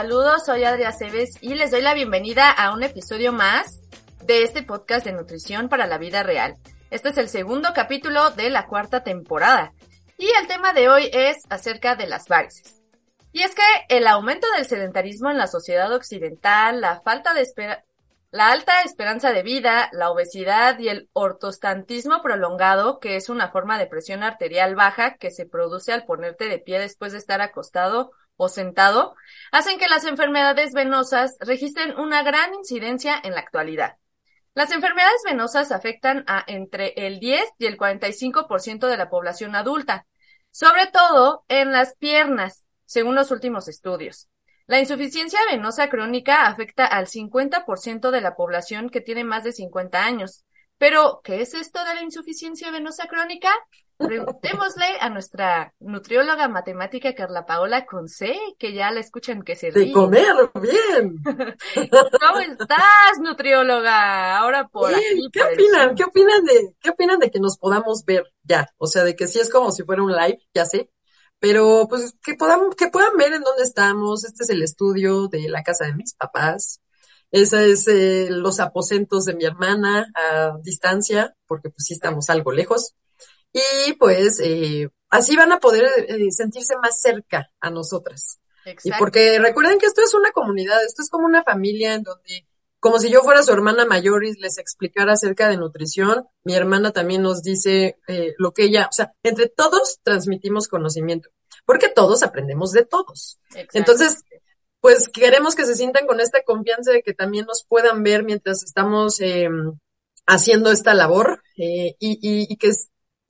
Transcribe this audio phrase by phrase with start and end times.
[0.00, 3.82] Saludos, soy Adria Cebes y les doy la bienvenida a un episodio más
[4.24, 6.56] de este podcast de nutrición para la vida real.
[6.90, 9.74] Este es el segundo capítulo de la cuarta temporada
[10.16, 12.80] y el tema de hoy es acerca de las varices.
[13.32, 17.84] Y es que el aumento del sedentarismo en la sociedad occidental, la falta de espera,
[18.30, 23.78] la alta esperanza de vida, la obesidad y el ortostantismo prolongado, que es una forma
[23.78, 28.12] de presión arterial baja que se produce al ponerte de pie después de estar acostado
[28.42, 29.14] o sentado,
[29.52, 33.98] hacen que las enfermedades venosas registren una gran incidencia en la actualidad.
[34.54, 40.06] Las enfermedades venosas afectan a entre el 10 y el 45% de la población adulta,
[40.50, 44.30] sobre todo en las piernas, según los últimos estudios.
[44.66, 50.02] La insuficiencia venosa crónica afecta al 50% de la población que tiene más de 50
[50.02, 50.46] años.
[50.78, 53.50] Pero, ¿qué es esto de la insuficiencia venosa crónica?
[54.00, 59.86] Preguntémosle a nuestra nutrióloga matemática Carla Paola Conce, que ya la escuchan que se ríe.
[59.86, 61.16] De comer bien.
[61.90, 64.38] ¿Cómo estás, nutrióloga?
[64.38, 65.28] Ahora por aquí.
[65.30, 65.94] ¿Qué opinan?
[65.94, 68.68] ¿Qué opinan de qué opinan de que nos podamos ver ya?
[68.78, 70.90] O sea, de que sí es como si fuera un live, ya sé.
[71.38, 74.24] Pero pues que podamos que puedan ver en dónde estamos.
[74.24, 76.80] Este es el estudio de la casa de mis papás.
[77.30, 82.50] Esa es eh, los aposentos de mi hermana a distancia, porque pues sí estamos algo
[82.50, 82.94] lejos
[83.52, 88.40] y pues eh, así van a poder eh, sentirse más cerca a nosotras.
[88.84, 92.46] Y porque recuerden que esto es una comunidad, esto es como una familia en donde,
[92.78, 96.92] como si yo fuera su hermana mayor y les explicara acerca de nutrición, mi hermana
[96.92, 101.30] también nos dice eh, lo que ella, o sea, entre todos transmitimos conocimiento,
[101.64, 103.38] porque todos aprendemos de todos.
[103.72, 104.24] Entonces,
[104.80, 108.62] pues queremos que se sientan con esta confianza de que también nos puedan ver mientras
[108.62, 109.48] estamos eh,
[110.26, 112.70] haciendo esta labor eh, y, y, y, que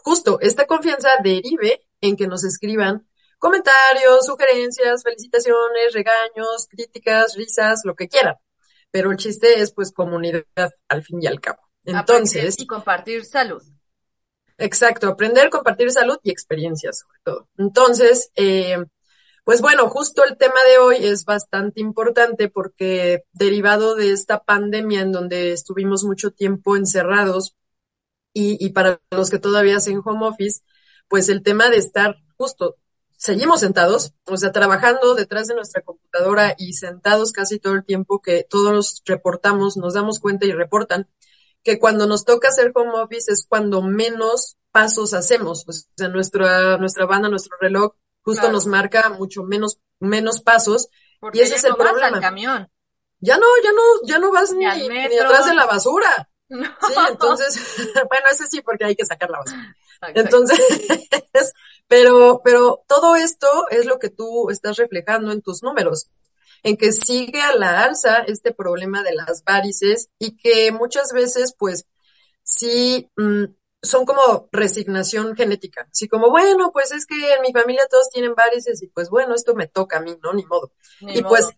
[0.05, 3.07] justo esta confianza derive en que nos escriban
[3.39, 8.37] comentarios, sugerencias, felicitaciones, regaños, críticas, risas, lo que quieran.
[8.91, 10.45] Pero el chiste es pues comunidad
[10.89, 11.61] al fin y al cabo.
[11.85, 12.57] Entonces.
[12.59, 13.63] y compartir salud.
[14.59, 17.49] Exacto, aprender, compartir salud y experiencias sobre todo.
[17.57, 18.77] Entonces, eh,
[19.45, 25.01] pues bueno, justo el tema de hoy es bastante importante porque derivado de esta pandemia
[25.01, 27.57] en donde estuvimos mucho tiempo encerrados,
[28.33, 30.63] y, y para los que todavía hacen home office,
[31.09, 32.77] pues el tema de estar justo,
[33.17, 38.23] seguimos sentados, o sea, trabajando detrás de nuestra computadora y sentados casi todo el tiempo
[38.23, 41.07] que todos reportamos, nos damos cuenta y reportan
[41.63, 45.67] que cuando nos toca hacer home office es cuando menos pasos hacemos.
[45.69, 47.93] O sea, nuestra, nuestra banda, nuestro reloj
[48.23, 50.89] justo nos marca mucho menos, menos pasos.
[51.33, 52.21] y ese es el problema.
[52.21, 52.71] camión.
[53.19, 56.30] Ya no, ya no, ya no vas ni, ni atrás de la basura.
[56.51, 56.57] Sí,
[57.11, 57.77] entonces,
[58.09, 59.77] bueno, ese sí, porque hay que sacar la basura.
[60.15, 60.59] Entonces,
[61.89, 66.09] pero, pero todo esto es lo que tú estás reflejando en tus números,
[66.63, 71.55] en que sigue a la alza este problema de las varices y que muchas veces,
[71.57, 71.87] pues,
[72.43, 73.45] sí, mm,
[73.83, 78.35] son como resignación genética, así como, bueno, pues es que en mi familia todos tienen
[78.35, 80.35] varices y pues bueno, esto me toca a mí, ¿no?
[80.35, 80.73] Ni modo.
[81.01, 81.49] y pues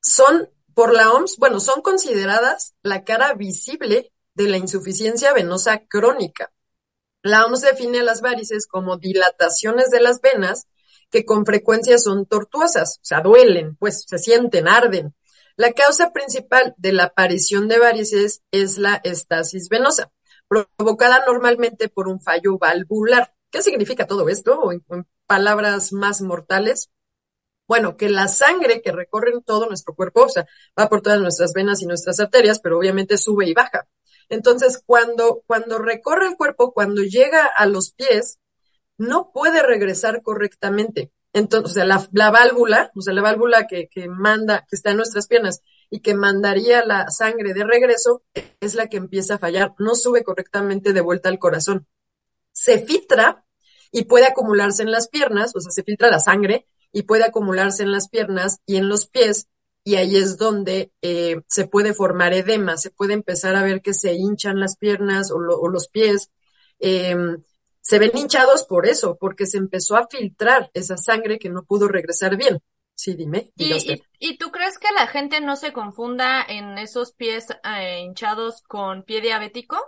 [0.00, 6.52] son, por la OMS, bueno, son consideradas la cara visible de la insuficiencia venosa crónica.
[7.22, 10.68] La OMS define las varices como dilataciones de las venas
[11.10, 15.14] que con frecuencia son tortuosas, o sea, duelen, pues se sienten, arden.
[15.56, 20.12] La causa principal de la aparición de varices es la estasis venosa,
[20.46, 23.34] provocada normalmente por un fallo valvular.
[23.50, 24.70] ¿Qué significa todo esto?
[24.70, 24.84] En,
[25.26, 26.90] palabras más mortales,
[27.66, 30.46] bueno, que la sangre que recorre todo nuestro cuerpo, o sea,
[30.78, 33.88] va por todas nuestras venas y nuestras arterias, pero obviamente sube y baja.
[34.28, 38.38] Entonces, cuando, cuando recorre el cuerpo, cuando llega a los pies,
[38.98, 41.12] no puede regresar correctamente.
[41.32, 44.90] Entonces, o sea, la, la válvula, o sea, la válvula que, que manda, que está
[44.90, 48.22] en nuestras piernas y que mandaría la sangre de regreso,
[48.60, 51.86] es la que empieza a fallar, no sube correctamente de vuelta al corazón.
[52.52, 53.44] Se filtra
[53.92, 57.82] y puede acumularse en las piernas, o sea, se filtra la sangre y puede acumularse
[57.82, 59.48] en las piernas y en los pies
[59.88, 63.94] y ahí es donde eh, se puede formar edema, se puede empezar a ver que
[63.94, 66.30] se hinchan las piernas o, los pies.
[66.78, 67.42] Em,
[67.80, 71.88] se ven hinchados por eso, porque se empezó a filtrar esa sangre que no pudo
[71.88, 72.60] regresar bien.
[72.94, 73.50] Sí, dime.
[73.56, 78.60] ¿Y, y, tú crees que la gente no se confunda en esos pies eh, hinchados
[78.68, 79.78] con pie diabético?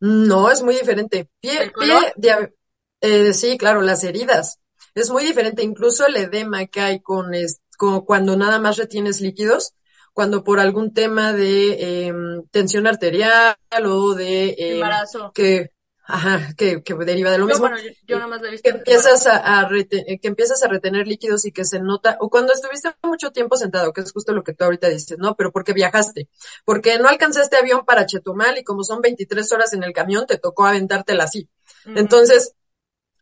[0.00, 1.30] No, es muy diferente.
[1.38, 2.52] Pie, pie
[3.00, 4.58] eh, sí, claro, las heridas.
[4.96, 5.62] Es muy diferente.
[5.62, 7.34] Incluso el edema que hay con,
[7.76, 9.74] con cuando nada más retienes líquidos,
[10.12, 15.32] cuando por algún tema de em, tensión arterial o de eh, embarazo.
[15.34, 15.74] que
[16.06, 17.66] Ajá, que, que deriva de lo mismo.
[17.66, 18.70] Bueno, yo, nada más lo he visto.
[18.70, 22.90] Que empiezas a, que empiezas a retener líquidos y que se nota, o cuando estuviste
[23.02, 25.34] mucho tiempo sentado, que es justo lo que tú ahorita dices, ¿no?
[25.34, 26.28] Pero porque viajaste,
[26.66, 30.36] porque no alcanzaste avión para Chetumal y como son 23 horas en el camión, te
[30.36, 31.48] tocó aventártela así.
[31.86, 32.54] Entonces,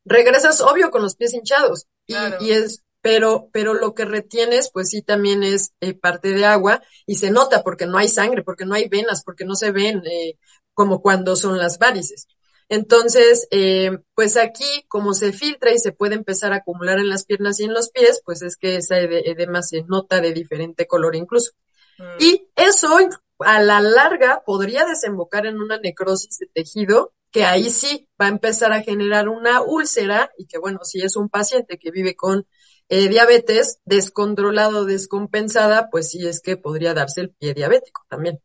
[0.04, 4.88] regresas obvio con los pies hinchados y, y es, pero, pero lo que retienes, pues
[4.90, 8.64] sí también es eh, parte de agua y se nota porque no hay sangre, porque
[8.64, 10.38] no hay venas, porque no se ven eh,
[10.72, 12.28] como cuando son las varices.
[12.68, 17.26] Entonces, eh, pues aquí, como se filtra y se puede empezar a acumular en las
[17.26, 21.16] piernas y en los pies, pues es que esa edema se nota de diferente color
[21.16, 21.52] incluso.
[21.98, 22.04] Mm.
[22.20, 22.96] Y eso
[23.40, 28.28] a la larga podría desembocar en una necrosis de tejido que ahí sí va a
[28.28, 32.46] empezar a generar una úlcera y que bueno, si es un paciente que vive con
[32.94, 38.42] eh, diabetes descontrolado, descompensada, pues sí es que podría darse el pie diabético también,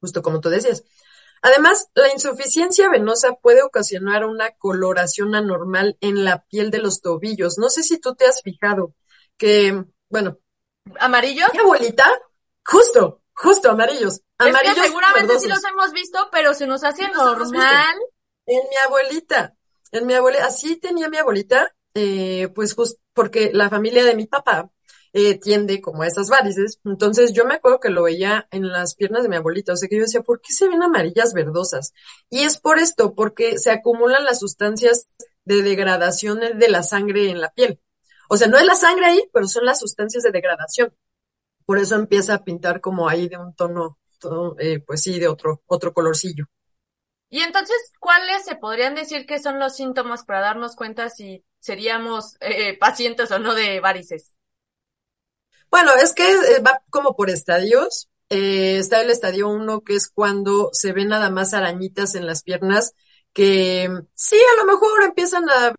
[0.00, 0.82] justo como tú decías.
[1.42, 7.56] Además, la insuficiencia venosa puede ocasionar una coloración anormal en la piel de los tobillos.
[7.58, 8.96] No sé si tú te has fijado
[9.36, 10.40] que, bueno.
[10.98, 11.46] ¿Amarillos?
[11.52, 12.10] Mi abuelita,
[12.66, 14.22] justo, justo amarillos.
[14.38, 14.76] Amarillos.
[14.76, 17.96] Es que seguramente sí los hemos visto, pero se nos hace normal.
[18.44, 19.54] En mi abuelita,
[19.92, 24.26] en mi abuelita, así tenía mi abuelita, eh, pues justo porque la familia de mi
[24.26, 24.70] papá
[25.12, 26.80] eh, tiende como a esas varices.
[26.84, 29.88] Entonces yo me acuerdo que lo veía en las piernas de mi abuelita, o sea
[29.88, 31.92] que yo decía, ¿por qué se ven amarillas verdosas?
[32.30, 35.08] Y es por esto, porque se acumulan las sustancias
[35.44, 37.80] de degradación de la sangre en la piel.
[38.28, 40.94] O sea, no es la sangre ahí, pero son las sustancias de degradación.
[41.66, 43.98] Por eso empieza a pintar como ahí de un tono,
[44.60, 46.44] eh, pues sí, de otro, otro colorcillo.
[47.30, 52.36] Y entonces, ¿cuáles se podrían decir que son los síntomas para darnos cuenta si seríamos
[52.40, 54.34] eh, pacientes o no de varices?
[55.70, 58.08] Bueno, es que eh, va como por estadios.
[58.30, 62.42] Eh, está el estadio 1, que es cuando se ven nada más arañitas en las
[62.42, 62.92] piernas,
[63.32, 65.74] que sí, a lo mejor empiezan a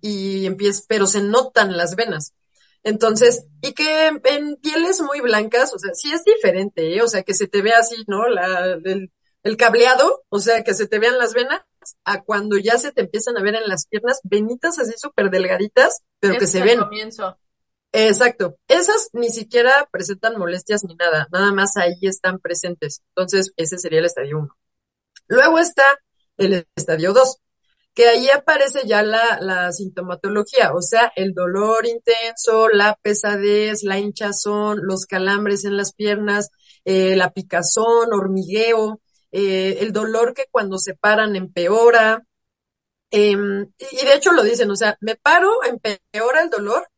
[0.00, 2.34] y empieza, pero se notan las venas.
[2.82, 7.02] Entonces, y que en, pieles muy blancas, o sea, sí es diferente, ¿eh?
[7.02, 8.28] o sea, que se te ve así, ¿no?
[8.28, 9.10] La, el,
[9.42, 11.62] el, cableado, o sea, que se te vean las venas,
[12.04, 16.02] a cuando ya se te empiezan a ver en las piernas venitas así súper delgaditas,
[16.20, 16.80] pero que se ven.
[16.80, 17.38] Comienzo.
[17.92, 18.58] Exacto.
[18.68, 23.02] Esas ni siquiera presentan molestias ni nada, nada más ahí están presentes.
[23.10, 24.56] Entonces, ese sería el estadio 1.
[25.28, 25.84] Luego está
[26.36, 27.38] el estadio 2,
[27.94, 33.98] que ahí aparece ya la, la sintomatología, o sea, el dolor intenso, la pesadez, la
[33.98, 36.50] hinchazón, los calambres en las piernas,
[36.84, 39.00] eh, la picazón, hormigueo,
[39.32, 42.24] eh, el dolor que cuando se paran empeora.
[43.10, 46.88] Em, y de hecho lo dicen, o sea, me paro, empeora el dolor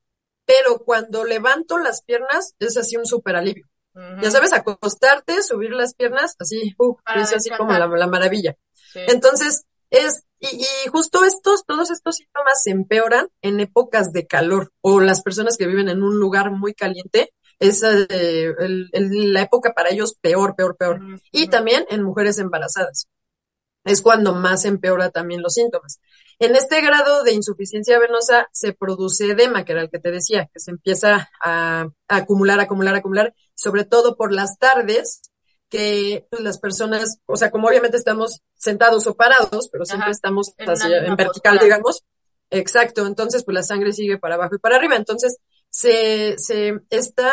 [0.51, 3.67] pero cuando levanto las piernas es así un súper alivio.
[4.23, 8.57] Ya sabes, acostarte, subir las piernas, así, uh, es así como la, maravilla.
[8.95, 15.01] Entonces, es, y, justo estos, todos estos síntomas se empeoran en épocas de calor o
[15.01, 18.55] las personas que viven en un lugar muy caliente, es eh,
[18.93, 21.01] la época para ellos peor, peor, peor.
[21.31, 23.07] Y también en mujeres embarazadas.
[23.85, 26.01] Es cuando más empeora también los síntomas.
[26.39, 30.49] En este grado de insuficiencia venosa se produce edema, que era el que te decía,
[30.53, 35.21] que se empieza a, acumular, acumular, acumular, sobre todo por las tardes,
[35.69, 40.55] que pues, las personas, o sea, como obviamente estamos sentados o parados, pero siempre estamos
[40.57, 42.05] en, vertical, digamos.
[42.49, 44.97] Exacto, entonces pues la sangre sigue para abajo y para arriba.
[44.97, 45.39] Entonces,
[45.71, 47.33] se, se, está,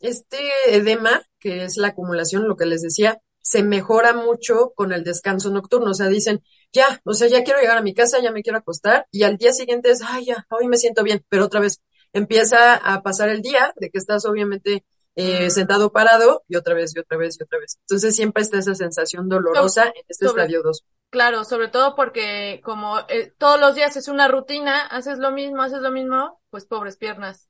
[0.00, 0.38] este
[0.68, 5.50] edema, que es la acumulación, lo que les decía, se mejora mucho con el descanso
[5.50, 5.90] nocturno.
[5.90, 8.58] O sea, dicen, ya, o sea, ya quiero llegar a mi casa, ya me quiero
[8.58, 11.80] acostar y al día siguiente es, ay, ya, hoy me siento bien, pero otra vez
[12.12, 14.84] empieza a pasar el día de que estás obviamente
[15.16, 17.78] eh, sentado parado y otra vez y otra vez y otra vez.
[17.82, 20.84] Entonces siempre está esa sensación dolorosa en este estadio 2.
[21.10, 25.62] Claro, sobre todo porque como eh, todos los días es una rutina, haces lo mismo,
[25.62, 27.48] haces lo mismo, pues pobres piernas.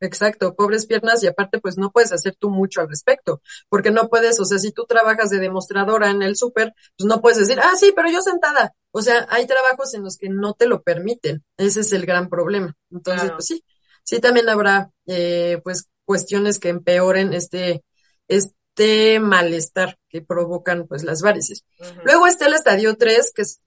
[0.00, 4.08] Exacto, pobres piernas y aparte pues no puedes hacer tú mucho al respecto, porque no
[4.08, 7.58] puedes, o sea, si tú trabajas de demostradora en el súper, pues no puedes decir,
[7.60, 8.74] ah, sí, pero yo sentada.
[8.90, 11.44] O sea, hay trabajos en los que no te lo permiten.
[11.56, 12.74] Ese es el gran problema.
[12.90, 13.64] Entonces, pues sí,
[14.04, 17.84] sí también habrá, eh, pues, cuestiones que empeoren este,
[18.28, 21.64] este malestar que provocan, pues, las varices.
[22.04, 23.60] Luego está el estadio 3, que es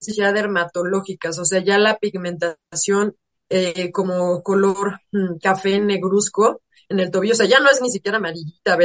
[0.00, 3.16] ya dermatológicas, o sea, ya la pigmentación
[3.48, 7.90] eh, como color mm, café negruzco en el tobillo, o sea, ya no es ni
[7.90, 8.76] siquiera amarillita,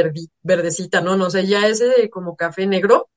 [0.42, 3.08] verdecita, no, no, o sea, ya es como café negro.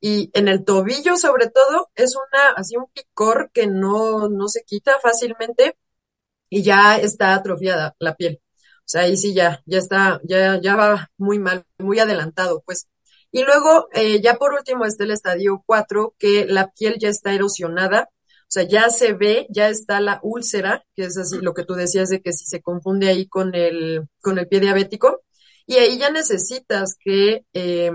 [0.00, 4.62] Y en el tobillo, sobre todo, es una, así un picor que no, no se
[4.64, 5.76] quita fácilmente
[6.50, 8.40] y ya está atrofiada la piel.
[8.80, 12.88] O sea, ahí sí ya, ya está, ya, ya va muy mal, muy adelantado, pues.
[13.32, 17.32] Y luego, eh, ya por último está el estadio 4, que la piel ya está
[17.34, 18.10] erosionada,
[18.48, 21.74] o sea, ya se ve, ya está la úlcera, que es así lo que tú
[21.74, 25.22] decías de que si se confunde ahí con el, con el pie diabético,
[25.66, 27.90] y ahí ya necesitas que, eh,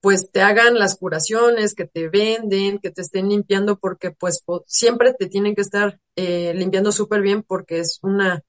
[0.00, 5.14] pues te hagan las curaciones, que te venden, que te estén limpiando, porque pues siempre
[5.14, 8.42] te tienen que estar eh, limpiando súper bien porque es una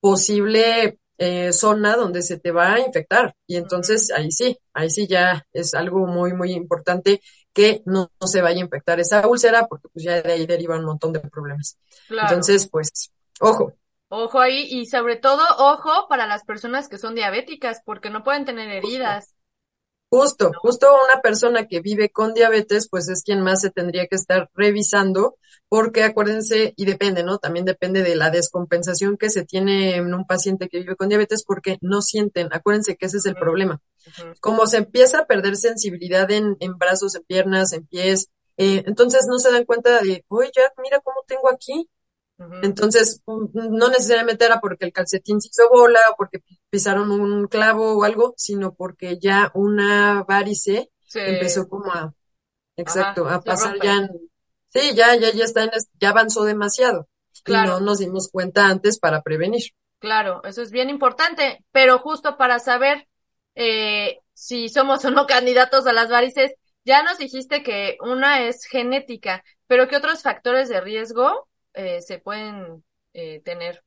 [0.00, 3.34] posible eh, zona donde se te va a infectar.
[3.46, 7.20] Y entonces ahí sí, ahí sí ya es algo muy, muy importante
[7.56, 10.84] que no, se vaya a infectar esa úlcera porque pues ya de ahí deriva un
[10.84, 11.78] montón de problemas.
[12.10, 13.10] Entonces, pues,
[13.40, 13.72] ojo.
[14.08, 18.44] Ojo ahí y sobre todo ojo para las personas que son diabéticas porque no pueden
[18.44, 19.34] tener heridas.
[20.10, 24.16] Justo, justo una persona que vive con diabetes, pues es quien más se tendría que
[24.16, 27.38] estar revisando, porque acuérdense, y depende, ¿no?
[27.38, 31.44] También depende de la descompensación que se tiene en un paciente que vive con diabetes,
[31.44, 33.80] porque no sienten, acuérdense que ese es el problema.
[34.40, 39.26] Como se empieza a perder sensibilidad en, en brazos, en piernas, en pies, eh, entonces
[39.28, 41.88] no se dan cuenta de, oye, ya, mira cómo tengo aquí,
[42.62, 47.96] entonces, no necesariamente era porque el calcetín se hizo bola o porque pisaron un clavo
[47.96, 52.12] o algo, sino porque ya una varice empezó como a,
[52.76, 54.10] exacto, a pasar ya en,
[54.76, 57.08] sí, ya, ya, ya está en, ya avanzó demasiado.
[57.42, 57.64] Claro.
[57.64, 59.62] Y no nos dimos cuenta antes para prevenir.
[59.98, 63.08] Claro, eso es bien importante, pero justo para saber
[63.54, 66.52] eh, si somos o no candidatos a las varices,
[66.84, 72.18] ya nos dijiste que una es genética, pero ¿qué otros factores de riesgo eh, se
[72.18, 73.82] pueden eh, tener?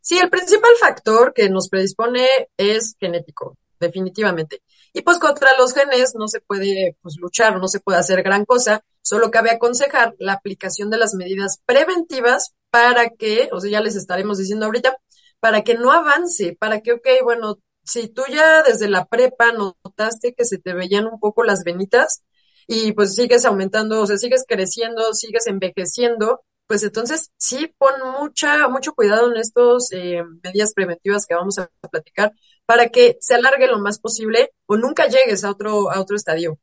[0.00, 2.26] Sí, el principal factor que nos predispone
[2.56, 4.62] es genético, definitivamente.
[4.92, 8.44] Y pues contra los genes no se puede pues, luchar, no se puede hacer gran
[8.44, 13.82] cosa, solo cabe aconsejar la aplicación de las medidas preventivas para que, o sea, ya
[13.82, 14.96] les estaremos diciendo ahorita,
[15.38, 20.32] para que no avance, para que, ok, bueno, si tú ya desde la prepa notaste
[20.32, 22.22] que se te veían un poco las venitas
[22.66, 28.66] y pues sigues aumentando, o sea, sigues creciendo, sigues envejeciendo, pues entonces sí pon mucha,
[28.68, 32.32] mucho cuidado en estas eh, medidas preventivas que vamos a platicar
[32.64, 36.58] para que se alargue lo más posible o nunca llegues a otro, a otro estadio.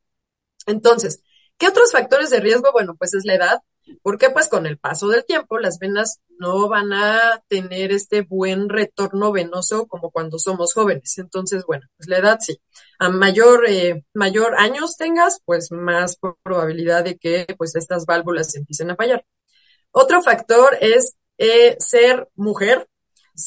[0.66, 1.22] Entonces,
[1.60, 2.72] ¿qué otros factores de riesgo?
[2.72, 3.60] Bueno, pues es la edad,
[4.02, 8.70] porque pues con el paso del tiempo las venas no van a tener este buen
[8.70, 11.18] retorno venoso como cuando somos jóvenes.
[11.18, 12.58] Entonces, bueno, pues la edad sí.
[12.98, 18.90] A mayor, eh, mayor años tengas, pues más probabilidad de que pues estas válvulas empiecen
[18.90, 19.24] a fallar.
[19.92, 22.88] Otro factor es eh, ser mujer.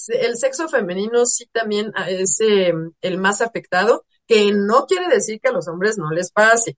[0.09, 5.49] El sexo femenino sí también es em, el más afectado, que no quiere decir que
[5.49, 6.77] a los hombres no les pase.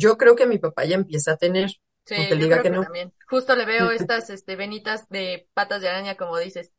[0.00, 1.70] Yo creo que mi papá ya empieza a tener.
[2.06, 2.82] Sí, diga que, no.
[2.82, 3.12] También.
[3.28, 6.74] Justo le veo estas este, venitas de patas de araña, como dices.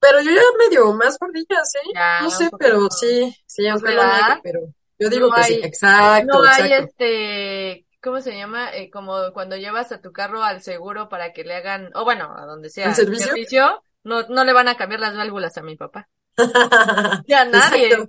[0.00, 1.92] Pero yo ya medio más gordilla, ¿sí?
[2.22, 4.02] no sé, pero sí, sí, aunque no
[4.42, 4.60] pero
[4.98, 6.38] yo digo que sí, exacto.
[6.38, 8.74] No hay este ¿cómo se llama?
[8.74, 12.32] Eh, como cuando llevas a tu carro al seguro para que le hagan, o bueno,
[12.36, 13.82] a donde sea, ¿El servicio?
[14.04, 16.08] no, no le van a cambiar las válvulas a mi papá.
[17.26, 17.96] ya nadie.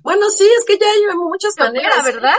[0.00, 2.04] Bueno, sí, es que ya hay muchas maneras.
[2.04, 2.36] ¿verdad?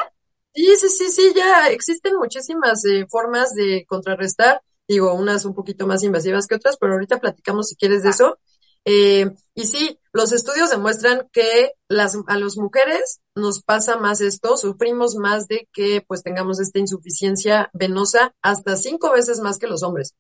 [0.57, 4.59] Sí, sí, sí, sí, ya existen muchísimas eh, formas de contrarrestar.
[4.87, 8.39] Digo, unas un poquito más invasivas que otras, pero ahorita platicamos si quieres de eso.
[8.83, 14.57] Eh, y sí, los estudios demuestran que las, a las mujeres nos pasa más esto,
[14.57, 19.83] sufrimos más de que pues tengamos esta insuficiencia venosa hasta cinco veces más que los
[19.83, 20.15] hombres.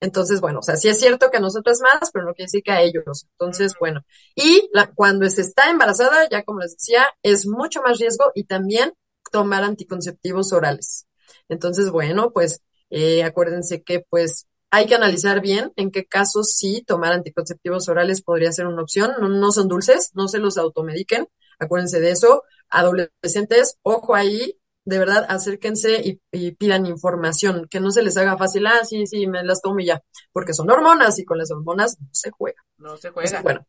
[0.00, 2.62] Entonces, bueno, o sea, sí es cierto que a nosotras más, pero no quiere decir
[2.62, 3.26] que a ellos.
[3.32, 4.02] Entonces, bueno,
[4.34, 8.44] y la, cuando se está embarazada, ya como les decía, es mucho más riesgo y
[8.44, 8.94] también
[9.30, 11.06] tomar anticonceptivos orales.
[11.48, 16.82] Entonces, bueno, pues eh, acuérdense que pues hay que analizar bien en qué casos sí
[16.86, 19.12] tomar anticonceptivos orales podría ser una opción.
[19.20, 22.44] No, son dulces, no se los automediquen, acuérdense de eso.
[22.68, 28.66] Adolescentes, ojo ahí, de verdad, acérquense y, pidan información, que no se les haga fácil,
[28.66, 31.98] ah, sí, sí, me las tomo y ya, porque son hormonas y con las hormonas
[32.00, 32.62] no se juega.
[32.78, 33.42] No se juega.
[33.42, 33.66] bueno,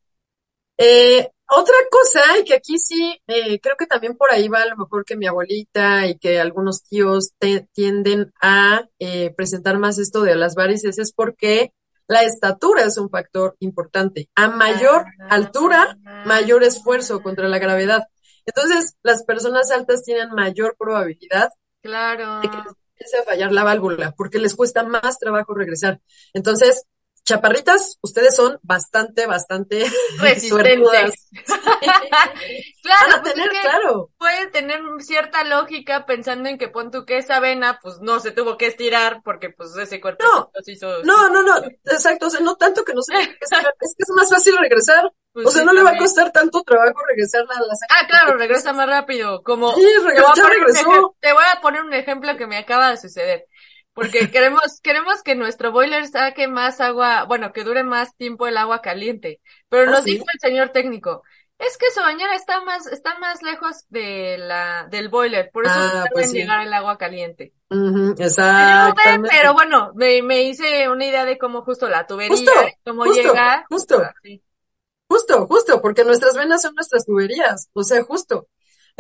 [0.78, 4.68] eh, otra cosa, y que aquí sí, eh, creo que también por ahí va a
[4.68, 7.34] lo mejor que mi abuelita y que algunos tíos
[7.74, 11.74] tienden a eh, presentar más esto de las varices, es porque
[12.08, 14.30] la estatura es un factor importante.
[14.36, 15.28] A mayor ah.
[15.30, 18.04] altura, mayor esfuerzo contra la gravedad.
[18.46, 21.50] Entonces, las personas altas tienen mayor probabilidad
[21.82, 22.40] claro.
[22.40, 26.00] de que empiece a fallar la válvula, porque les cuesta más trabajo regresar.
[26.34, 26.86] Entonces,
[27.24, 29.86] chaparritas, ustedes son bastante, bastante
[30.20, 31.30] resistentes.
[32.84, 34.10] claro, tener, claro.
[34.18, 38.32] Puede tener cierta lógica pensando en que pon tú que esa vena, pues no se
[38.32, 41.04] tuvo que estirar porque pues ese cuerpo no, se hizo.
[41.04, 44.04] No, no, no, exacto, o sea, no tanto que no se que estirar, es que
[44.04, 45.12] es más fácil regresar.
[45.34, 48.36] Pues o sea, no le va a costar tanto trabajo regresar a la Ah, claro,
[48.36, 49.42] regresa más rápido.
[49.44, 49.82] Como sí,
[50.36, 51.16] ya regresó.
[51.22, 53.48] Te voy a poner un ejemplo que me acaba de suceder.
[53.94, 58.58] Porque queremos, queremos que nuestro boiler saque más agua, bueno, que dure más tiempo el
[58.58, 59.42] agua caliente.
[59.70, 61.24] Pero ¿Ah, nos dijo el señor técnico,
[61.62, 65.76] es que su bañera está más, está más lejos de la, del boiler, por eso
[65.76, 67.54] ah, no pues llegar el agua caliente.
[68.18, 69.30] exactamente.
[69.32, 72.36] Pero bueno, me, me hice una idea de cómo justo la tubería,
[72.84, 73.64] cómo llega.
[73.70, 74.02] Justo,
[75.08, 78.48] justo, justo, porque nuestras venas son nuestras tuberías, o sea, justo.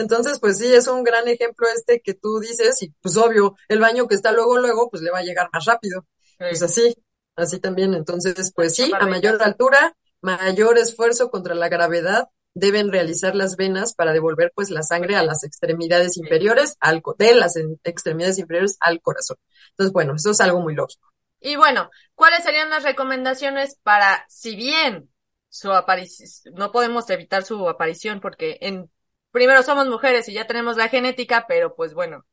[0.01, 3.79] Entonces, pues sí, es un gran ejemplo este que tú dices y pues obvio, el
[3.79, 6.05] baño que está luego, luego, pues le va a llegar más rápido.
[6.37, 6.95] Pues así,
[7.35, 7.93] así también.
[7.93, 13.93] Entonces, pues sí, a mayor altura, mayor esfuerzo contra la gravedad deben realizar las venas
[13.93, 19.01] para devolver pues la sangre a las extremidades inferiores, al, de las extremidades inferiores al
[19.01, 19.37] corazón.
[19.69, 21.13] Entonces, bueno, eso es algo muy lógico.
[21.39, 25.09] Y bueno, ¿cuáles serían las recomendaciones para, si bien
[25.49, 28.89] su aparición, no podemos evitar su aparición porque en
[29.31, 32.25] primero somos mujeres y ya tenemos la genética, pero pues bueno,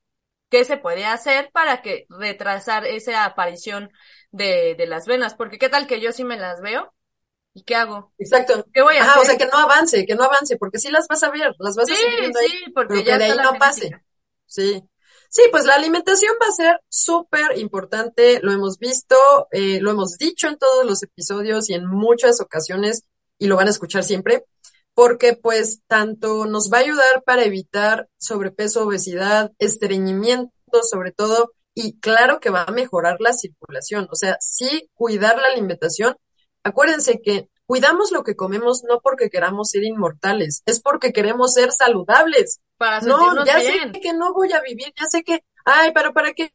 [0.50, 3.90] ¿qué se puede hacer para que retrasar esa aparición
[4.30, 5.34] de, de las venas?
[5.34, 6.94] Porque qué tal que yo sí me las veo
[7.58, 8.12] ¿Y qué hago?
[8.18, 8.64] Exacto.
[8.72, 11.08] ¿Qué voy a Ajá, o sea, que no avance, que no avance, porque sí las
[11.08, 13.90] vas a ver, las vas a seguir viendo sí, porque ya de ahí no pase.
[14.46, 14.82] Sí.
[15.28, 19.16] Sí, pues la alimentación va a ser súper importante, lo hemos visto,
[19.50, 23.04] eh, lo hemos dicho en todos los episodios y en muchas ocasiones,
[23.38, 24.44] y lo van a escuchar siempre
[24.98, 30.50] porque pues tanto nos va a ayudar para evitar sobrepeso, obesidad, estreñimiento
[30.82, 34.08] sobre todo, y claro que va a mejorar la circulación.
[34.10, 36.16] O sea, sí cuidar la alimentación.
[36.64, 41.70] Acuérdense que cuidamos lo que comemos no porque queramos ser inmortales, es porque queremos ser
[41.70, 42.58] saludables.
[42.76, 46.32] Para no, ya sé que no voy a vivir, ya sé que, ay, pero ¿para
[46.32, 46.52] qué?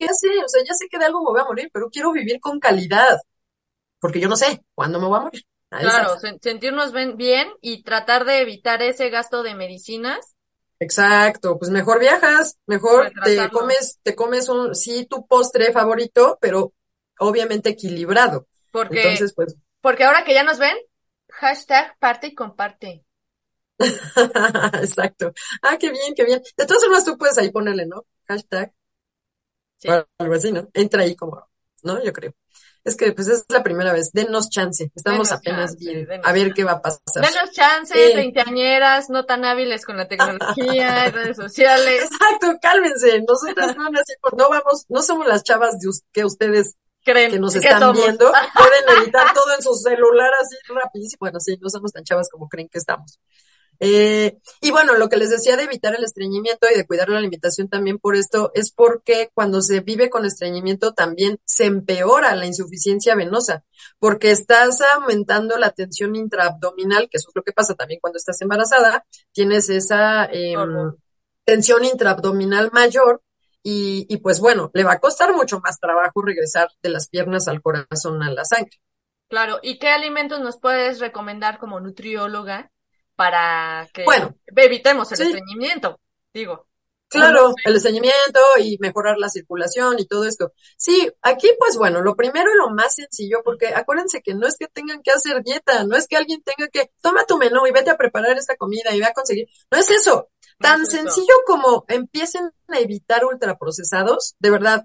[0.00, 2.10] Ya sé, o sea, ya sé que de algo me voy a morir, pero quiero
[2.10, 3.18] vivir con calidad,
[4.00, 5.44] porque yo no sé cuándo me voy a morir.
[5.70, 10.34] Claro, sentirnos bien y tratar de evitar ese gasto de medicinas.
[10.80, 16.72] Exacto, pues mejor viajas, mejor te comes, te comes un, sí, tu postre favorito, pero
[17.18, 18.46] obviamente equilibrado.
[18.70, 19.56] Porque, Entonces, pues.
[19.80, 20.76] Porque ahora que ya nos ven,
[21.28, 23.04] hashtag parte y comparte.
[23.78, 25.32] Exacto.
[25.62, 26.42] Ah, qué bien, qué bien.
[26.56, 28.06] De todas formas, tú puedes ahí ponerle, ¿no?
[28.26, 28.72] Hashtag.
[29.78, 29.88] Sí.
[30.18, 30.68] algo así, ¿no?
[30.74, 31.48] Entra ahí como,
[31.82, 32.02] ¿no?
[32.02, 32.34] Yo creo.
[32.84, 36.64] Es que pues es la primera vez, denos chance, estamos apenas bien, a ver qué
[36.64, 37.00] va a pasar.
[37.14, 42.04] Denos chance, veinteañeras, no tan hábiles con la tecnología, redes sociales.
[42.04, 45.76] Exacto, cálmense, nosotras no, no vamos, no somos las chavas
[46.12, 51.18] que ustedes creen que nos están viendo, pueden editar todo en su celular así rapidísimo,
[51.20, 53.18] bueno sí, no somos tan chavas como creen que estamos.
[53.80, 57.18] Eh, y bueno, lo que les decía de evitar el estreñimiento y de cuidar la
[57.18, 62.46] alimentación también por esto es porque cuando se vive con estreñimiento también se empeora la
[62.46, 63.64] insuficiencia venosa,
[63.98, 68.40] porque estás aumentando la tensión intraabdominal, que eso es lo que pasa también cuando estás
[68.42, 70.92] embarazada, tienes esa em,
[71.44, 73.22] tensión intraabdominal mayor
[73.62, 77.46] y, y pues bueno, le va a costar mucho más trabajo regresar de las piernas
[77.46, 78.78] al corazón a la sangre.
[79.28, 82.72] Claro, ¿y qué alimentos nos puedes recomendar como nutrióloga?
[83.18, 86.00] Para que bueno, evitemos el estreñimiento,
[86.32, 86.68] digo.
[87.08, 90.52] Claro, el estreñimiento y mejorar la circulación y todo esto.
[90.76, 94.56] Sí, aquí pues bueno, lo primero y lo más sencillo, porque acuérdense que no es
[94.56, 97.72] que tengan que hacer dieta, no es que alguien tenga que, toma tu menú y
[97.72, 100.28] vete a preparar esta comida y ve a conseguir, no es eso.
[100.60, 104.84] Tan sencillo como empiecen a evitar ultraprocesados, de verdad.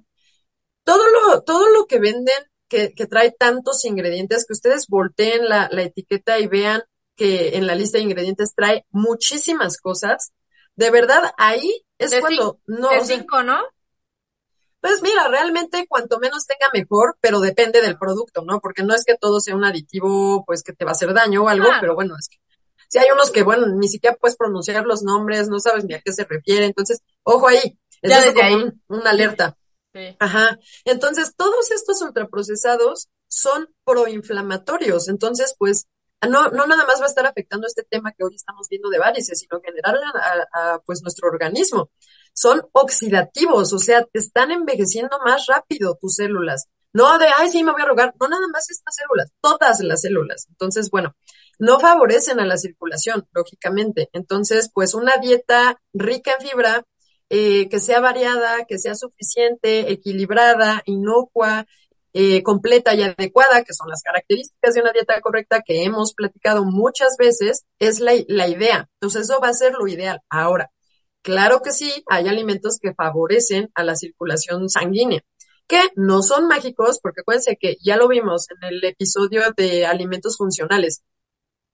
[0.84, 5.69] Todo lo, todo lo que venden que, que trae tantos ingredientes, que ustedes volteen la,
[5.72, 6.84] la etiqueta y vean
[7.15, 10.32] que en la lista de ingredientes trae muchísimas cosas.
[10.76, 12.89] De verdad, ahí es cuando no.
[12.89, 13.58] De cinco, ¿no?
[14.82, 18.60] Pues mira, realmente cuanto menos tenga mejor, pero depende del producto, ¿no?
[18.60, 21.43] Porque no es que todo sea un aditivo, pues que te va a hacer daño
[21.43, 22.38] o algo, pero bueno, es que
[22.93, 26.02] si hay unos que, bueno, ni siquiera puedes pronunciar los nombres, no sabes ni a
[26.02, 29.58] qué se refiere, entonces, ojo ahí, es ya como una alerta.
[29.95, 30.15] Sí.
[30.19, 30.60] Ajá.
[30.86, 35.88] Entonces, todos estos ultraprocesados son proinflamatorios, entonces, pues,
[36.28, 39.00] no, no nada más va a estar afectando este tema que hoy estamos viendo de
[39.00, 40.00] varices, sino en general
[40.54, 41.90] a, pues nuestro organismo.
[42.34, 46.68] Son oxidativos, o sea, te están envejeciendo más rápido tus células.
[46.94, 48.14] No de, ay, sí, me voy a rogar.
[48.20, 50.46] No nada más estas células, todas las células.
[50.50, 51.16] Entonces, bueno,
[51.60, 54.10] no favorecen a la circulación, lógicamente.
[54.14, 56.84] Entonces, pues una dieta rica en fibra,
[57.30, 61.66] eh, que sea variada, que sea suficiente, equilibrada, inocua,
[62.13, 66.63] eh, completa y adecuada, que son las características de una dieta correcta que hemos platicado
[66.65, 68.89] muchas veces, es la, la idea.
[68.99, 70.21] Entonces eso va a ser lo ideal.
[70.30, 70.71] Ahora,
[71.21, 75.21] claro que sí, hay alimentos que favorecen a la circulación sanguínea
[75.67, 80.38] que no son mágicos, porque acuérdense que ya lo vimos en el episodio de alimentos
[80.38, 81.04] funcionales.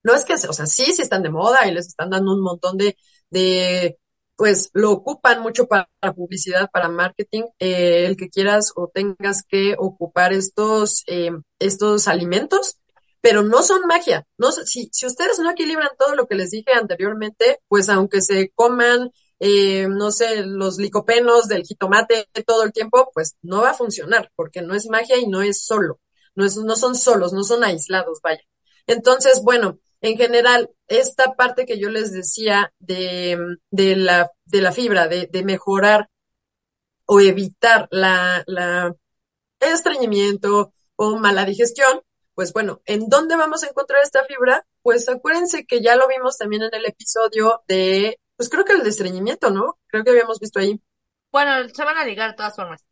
[0.02, 2.42] No es que, o sea, sí, sí están de moda y les están dando un
[2.42, 2.96] montón de,
[3.30, 3.98] de
[4.40, 9.74] pues lo ocupan mucho para publicidad, para marketing, eh, el que quieras o tengas que
[9.78, 12.78] ocupar estos, eh, estos alimentos,
[13.20, 14.26] pero no son magia.
[14.38, 18.50] No, si, si ustedes no equilibran todo lo que les dije anteriormente, pues aunque se
[18.54, 23.74] coman, eh, no sé, los licopenos del jitomate todo el tiempo, pues no va a
[23.74, 26.00] funcionar, porque no es magia y no es solo.
[26.34, 28.40] No, es, no son solos, no son aislados, vaya.
[28.86, 33.38] Entonces, bueno, en general, esta parte que yo les decía de,
[33.70, 36.08] de, la, de la fibra, de, de mejorar
[37.06, 38.94] o evitar la, la
[39.60, 42.02] estreñimiento o mala digestión,
[42.34, 44.64] pues bueno, ¿en dónde vamos a encontrar esta fibra?
[44.82, 48.82] Pues acuérdense que ya lo vimos también en el episodio de, pues creo que el
[48.82, 49.78] de estreñimiento, ¿no?
[49.88, 50.80] Creo que habíamos visto ahí.
[51.30, 52.82] Bueno, se van a ligar de todas formas.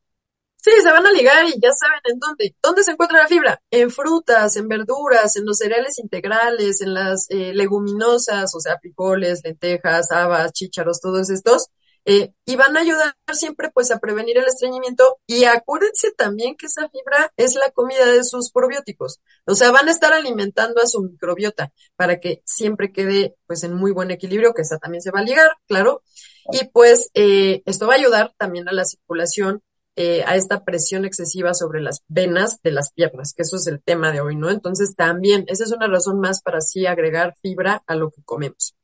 [0.61, 2.57] Sí, se van a ligar y ya saben en dónde.
[2.61, 3.63] ¿Dónde se encuentra la fibra?
[3.71, 9.43] En frutas, en verduras, en los cereales integrales, en las eh, leguminosas, o sea, frijoles,
[9.45, 11.69] lentejas, habas, chícharos, todos estos.
[12.05, 16.67] Eh, y van a ayudar siempre pues a prevenir el estreñimiento y acuérdense también que
[16.67, 19.21] esa fibra es la comida de sus probióticos.
[19.47, 23.75] O sea, van a estar alimentando a su microbiota para que siempre quede pues en
[23.75, 26.03] muy buen equilibrio, que esa también se va a ligar, claro.
[26.51, 29.63] Y pues eh, esto va a ayudar también a la circulación
[30.01, 33.83] eh, a esta presión excesiva sobre las venas de las piernas, que eso es el
[33.83, 34.49] tema de hoy, ¿no?
[34.49, 38.77] Entonces también, esa es una razón más para sí agregar fibra a lo que comemos.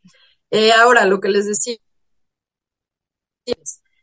[0.50, 1.76] Eh, ahora, lo que les decía,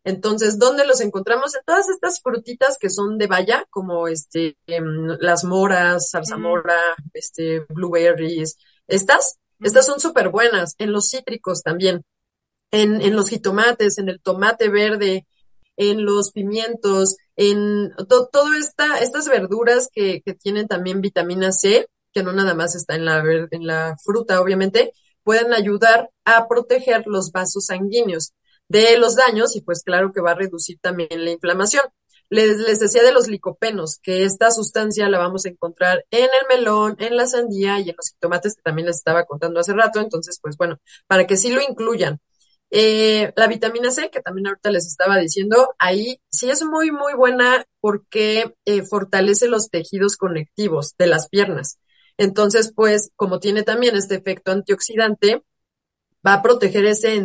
[0.05, 1.53] entonces, ¿dónde los encontramos?
[1.53, 6.79] En todas estas frutitas que son de valla, como este, em, las moras, zarzamora,
[7.13, 10.75] este, blueberries, estas, estas son súper buenas.
[10.77, 12.05] En los cítricos también,
[12.71, 15.27] en, en los jitomates, en el tomate verde,
[15.81, 21.87] en los pimientos, en todo todo esta, estas verduras que, que tienen también vitamina C,
[22.13, 27.03] que no nada más está en la, en la fruta, obviamente, pueden ayudar a proteger
[27.07, 28.33] los vasos sanguíneos
[28.67, 31.83] de los daños y pues claro que va a reducir también la inflamación.
[32.29, 36.57] Les, les decía de los licopenos, que esta sustancia la vamos a encontrar en el
[36.57, 39.99] melón, en la sandía y en los tomates que también les estaba contando hace rato.
[39.99, 42.19] Entonces, pues bueno, para que sí lo incluyan.
[42.71, 47.13] Eh, la vitamina C, que también ahorita les estaba diciendo, ahí sí es muy, muy
[47.13, 51.79] buena porque eh, fortalece los tejidos conectivos de las piernas.
[52.17, 55.43] Entonces, pues, como tiene también este efecto antioxidante,
[56.25, 57.15] va a proteger ese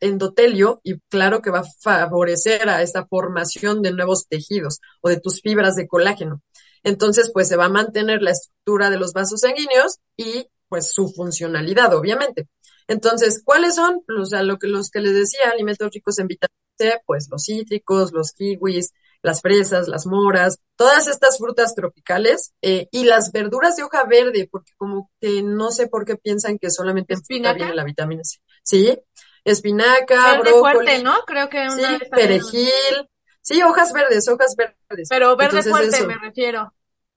[0.00, 5.20] endotelio y claro que va a favorecer a esta formación de nuevos tejidos o de
[5.20, 6.42] tus fibras de colágeno.
[6.84, 11.10] Entonces, pues se va a mantener la estructura de los vasos sanguíneos y pues su
[11.10, 12.48] funcionalidad, obviamente.
[12.88, 14.02] Entonces, ¿cuáles son?
[14.18, 17.44] O sea, lo que, los que les decía, alimentos ricos en vitamina C, pues los
[17.44, 18.92] cítricos, los kiwis,
[19.22, 24.48] las fresas, las moras, todas estas frutas tropicales eh, y las verduras de hoja verde,
[24.50, 28.38] porque como que no sé por qué piensan que solamente en viene la vitamina C.
[28.64, 28.98] Sí,
[29.44, 31.20] espinaca, verde fuerte, ¿no?
[31.24, 33.08] Creo que sí, perejil,
[33.40, 35.08] sí, hojas verdes, hojas verdes.
[35.08, 36.74] Pero verde fuerte me refiero.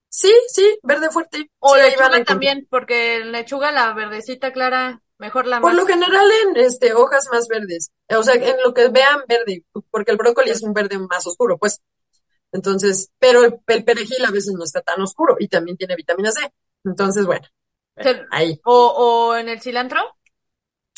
[0.08, 1.50] Sí, sí, verde fuerte.
[1.60, 6.94] O lechuga también, porque lechuga la verdecita clara Mejor la Por lo general en este
[6.94, 7.92] hojas más verdes.
[8.10, 11.58] O sea, en lo que vean verde, porque el brócoli es un verde más oscuro,
[11.58, 11.82] pues.
[12.52, 16.40] Entonces, pero el, perejil a veces no está tan oscuro y también tiene vitamina C.
[16.84, 17.46] Entonces, bueno,
[18.32, 18.60] ahí.
[18.66, 20.00] ¿O, o en el cilantro?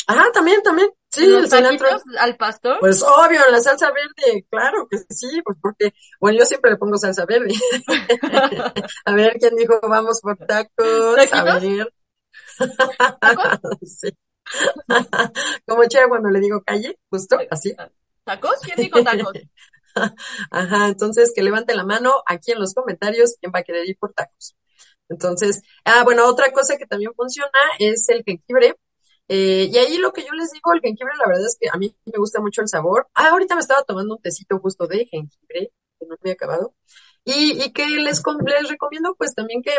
[0.07, 0.89] Ajá, también, también.
[1.09, 1.87] Sí, el cilantro.
[2.19, 2.79] al pastor?
[2.79, 6.97] Pues obvio, la salsa verde, claro que sí, pues porque, bueno, yo siempre le pongo
[6.97, 7.53] salsa verde.
[9.05, 11.33] a ver, ¿quién dijo vamos por tacos?
[11.33, 11.91] A ver.
[15.65, 17.75] Como Che cuando le digo calle, justo así.
[18.23, 18.59] ¿Tacos?
[18.61, 19.33] ¿Quién dijo tacos?
[20.51, 23.97] Ajá, entonces que levante la mano aquí en los comentarios quién va a querer ir
[23.97, 24.55] por tacos.
[25.09, 28.75] Entonces, ah, bueno, otra cosa que también funciona es el jengibre.
[29.29, 31.77] Eh, y ahí lo que yo les digo, el jengibre, la verdad es que a
[31.77, 33.07] mí me gusta mucho el sabor.
[33.13, 36.73] Ah, ahorita me estaba tomando un tecito justo de jengibre, que no me he acabado.
[37.25, 39.71] Y, y que les, les recomiendo pues también que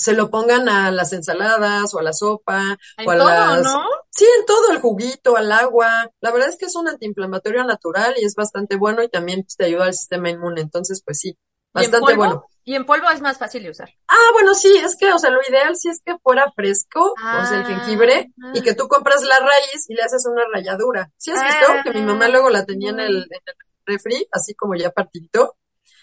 [0.00, 3.62] se lo pongan a las ensaladas o a la sopa o a todo, las...
[3.62, 3.84] ¿no?
[4.08, 6.10] Sí, en todo, el juguito, al agua.
[6.22, 9.58] La verdad es que es un antiinflamatorio natural y es bastante bueno y también pues,
[9.58, 10.62] te ayuda al sistema inmune.
[10.62, 11.36] Entonces, pues sí,
[11.74, 12.46] bastante bueno.
[12.64, 13.90] Y en polvo es más fácil de usar.
[14.08, 17.46] Ah, bueno, sí, es que, o sea, lo ideal sí es que fuera fresco, o
[17.46, 21.10] sea, el jengibre, y que tú compras la raíz y le haces una ralladura.
[21.18, 21.66] ¿Sí has visto?
[21.84, 25.56] que mi mamá luego la tenía en el, en el refri, así como ya partidito,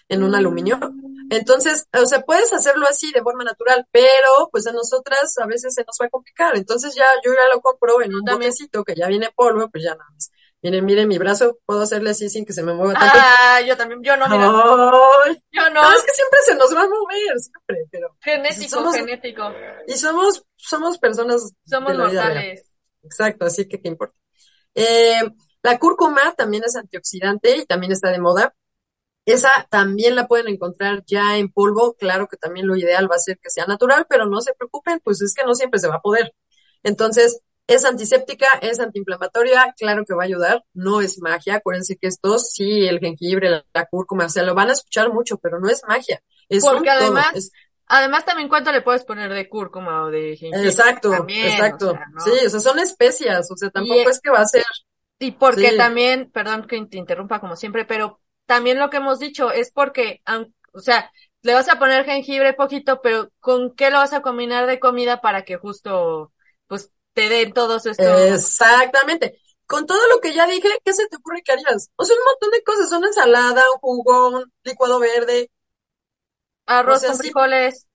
[0.09, 0.77] en un aluminio.
[0.77, 1.31] Mm.
[1.31, 5.73] Entonces, o sea, puedes hacerlo así de forma natural, pero pues a nosotras a veces
[5.73, 6.55] se nos va a complicar.
[6.55, 9.91] Entonces ya yo ya lo compro en un botecito que ya viene polvo, pues ya
[9.91, 10.31] nada más
[10.63, 13.15] Miren, miren mi brazo, puedo hacerle así sin que se me mueva tanto.
[13.15, 14.45] Ah, yo también, yo no, mira.
[14.45, 15.93] yo no.
[15.93, 18.17] es que siempre se nos va a mover, siempre, pero.
[18.19, 19.53] Genético, genético.
[19.87, 21.53] Y somos, somos personas.
[21.63, 22.65] Somos mortales.
[23.03, 24.15] Exacto, así que qué importa.
[24.73, 25.21] Eh,
[25.61, 28.55] la cúrcuma también es antioxidante y también está de moda.
[29.27, 31.95] Esa también la pueden encontrar ya en polvo.
[31.99, 35.01] Claro que también lo ideal va a ser que sea natural, pero no se preocupen,
[35.03, 36.33] pues es que no siempre se va a poder.
[36.81, 42.07] Entonces, es antiséptica, es antiinflamatoria, claro que va a ayudar, no es magia, acuérdense que
[42.07, 45.81] esto sí, el jengibre, la, cúrcuma, se lo van a escuchar mucho, pero no es
[45.85, 46.21] magia.
[46.47, 47.51] Es Porque además,
[47.87, 50.69] además también cuánto le puedes poner de cúrcuma o de jengibre.
[50.69, 51.99] Exacto, exacto.
[52.23, 54.63] Sí, o sea, son especias, o sea, tampoco es que va a ser.
[55.19, 59.51] Y porque también, perdón que te interrumpa como siempre, pero también lo que hemos dicho
[59.51, 60.23] es porque,
[60.73, 61.11] o sea,
[61.43, 65.21] le vas a poner jengibre poquito, pero ¿con qué lo vas a combinar de comida
[65.21, 66.33] para que justo,
[66.65, 68.05] pues, te den todos estos.
[68.31, 69.39] Exactamente.
[69.65, 71.89] Con todo lo que ya dije, ¿qué se te ocurre que harías?
[71.95, 75.51] O sea, un montón de cosas, una ensalada, un jugo, un licuado verde.
[76.65, 77.87] Arroz con frijoles.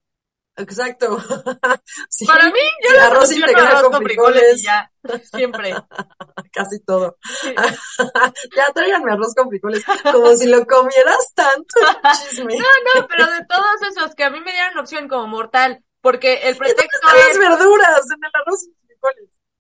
[0.57, 1.17] Exacto.
[2.27, 4.63] Para mí, yo arroz integral con frijoles.
[4.63, 4.93] ya,
[5.25, 5.75] siempre.
[6.53, 7.17] Casi todo.
[8.57, 11.75] ya tráiganme arroz con frijoles, como si lo comieras tanto.
[12.29, 12.57] Chisme.
[12.57, 16.49] No, no, pero de todos esos que a mí me dieron opción como mortal, porque
[16.49, 17.39] el pretexto es...
[17.39, 18.69] las verduras en el arroz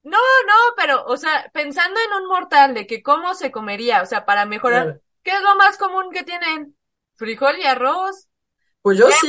[0.05, 4.07] no, no, pero, o sea, pensando en un mortal de que cómo se comería, o
[4.07, 6.77] sea, para mejorar, ¿qué es lo más común que tienen?
[7.15, 8.29] Frijol y arroz.
[8.83, 9.29] Pues yo sí.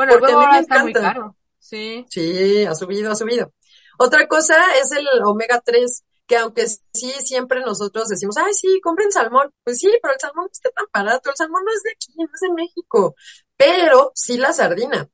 [0.00, 1.36] Bueno, el huevo ahora está muy caro.
[1.58, 2.06] Sí.
[2.08, 3.52] Sí, ha subido, ha subido.
[3.98, 9.12] Otra cosa es el omega 3, que aunque sí siempre nosotros decimos, ay, sí, compren
[9.12, 9.52] salmón.
[9.62, 11.28] Pues sí, pero el salmón no está tan barato.
[11.28, 13.14] El salmón no es de aquí, no es de México.
[13.58, 15.06] Pero sí la sardina.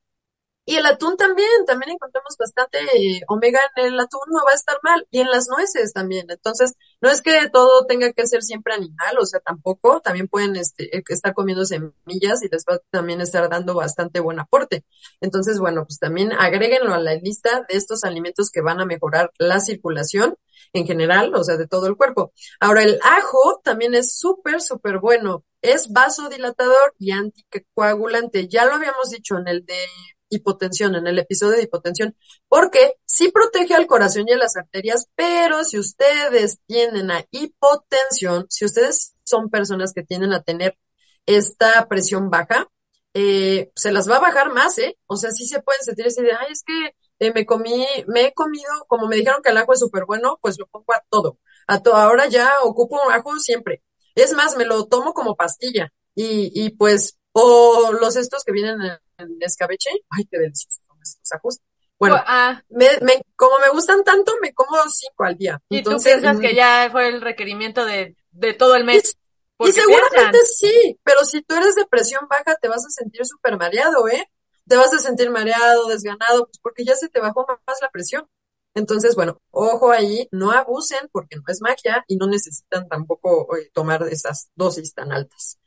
[0.69, 4.57] Y el atún también, también encontramos bastante eh, omega en el atún, no va a
[4.57, 5.07] estar mal.
[5.13, 6.27] Y en las nueces también.
[6.29, 10.01] Entonces, no es que todo tenga que ser siempre animal, o sea, tampoco.
[10.01, 14.19] También pueden este, eh, estar comiendo semillas y les va a también estar dando bastante
[14.19, 14.85] buen aporte.
[15.21, 19.31] Entonces, bueno, pues también agréguenlo a la lista de estos alimentos que van a mejorar
[19.39, 20.37] la circulación
[20.73, 22.33] en general, o sea, de todo el cuerpo.
[22.59, 25.45] Ahora, el ajo también es súper, súper bueno.
[25.63, 28.49] Es vasodilatador y anticoagulante.
[28.49, 29.79] Ya lo habíamos dicho en el de
[30.29, 32.17] hipotensión, en el episodio de hipotensión,
[32.49, 38.47] porque sí protege al corazón y a las arterias, pero si ustedes tienen a hipotensión,
[38.49, 40.79] si ustedes son personas que tienden a tener
[41.27, 42.69] esta presión baja,
[43.15, 44.99] eh, se las va a bajar más, ¿eh?
[45.07, 48.27] O sea, sí se pueden sentir así de, ay, es que eh, me comí, me
[48.27, 51.03] he comido, como me dijeron que el ajo es súper bueno, pues lo pongo a
[51.09, 51.39] todo.
[51.67, 53.83] A todo, ahora ya ocupo un ajo siempre.
[54.15, 55.93] Es más, me lo tomo como pastilla.
[56.15, 61.33] Y, y pues, o los estos que vienen en en escabeche, ay, qué delicioso estos
[61.33, 61.61] ajos.
[61.99, 62.63] Bueno, ah.
[62.69, 65.61] me, me, como me gustan tanto, me como cinco al día.
[65.71, 69.17] ¿Y tú piensas que ya fue el requerimiento de, de todo el mes?
[69.59, 73.57] Y, seguramente sí, pero si tú eres de presión baja, te vas a sentir súper
[73.57, 74.31] mareado, ¿eh?
[74.69, 78.29] Te vas a sentir mareado, desganado, pues porque ya se te bajó más la presión.
[78.75, 84.03] Entonces, bueno, ojo ahí, no abusen porque no es magia y no necesitan tampoco tomar
[84.11, 85.59] esas dosis tan altas.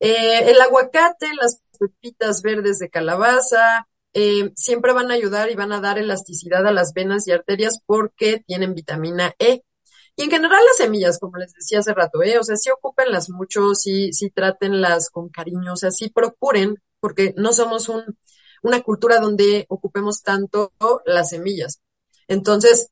[0.00, 5.72] Eh, el aguacate, las pepitas verdes de calabaza, eh, siempre van a ayudar y van
[5.72, 9.62] a dar elasticidad a las venas y arterias porque tienen vitamina E.
[10.16, 12.38] Y en general las semillas, como les decía hace rato, ¿eh?
[12.38, 17.34] o sea, sí ocúpenlas mucho, sí, sí trátenlas con cariño, o sea, sí procuren, porque
[17.36, 18.02] no somos un,
[18.62, 20.72] una cultura donde ocupemos tanto
[21.06, 21.80] las semillas.
[22.26, 22.90] Entonces,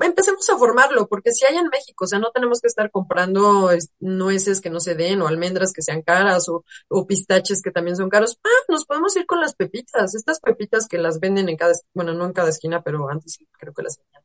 [0.00, 3.70] empecemos a formarlo, porque si hay en México, o sea, no tenemos que estar comprando
[3.98, 6.64] nueces que no se den, o almendras que sean caras, o,
[7.06, 8.38] pistaches que también son caros.
[8.44, 12.12] Ah, nos podemos ir con las pepitas, estas pepitas que las venden en cada, bueno,
[12.14, 14.22] no en cada esquina, pero antes creo que las vendían.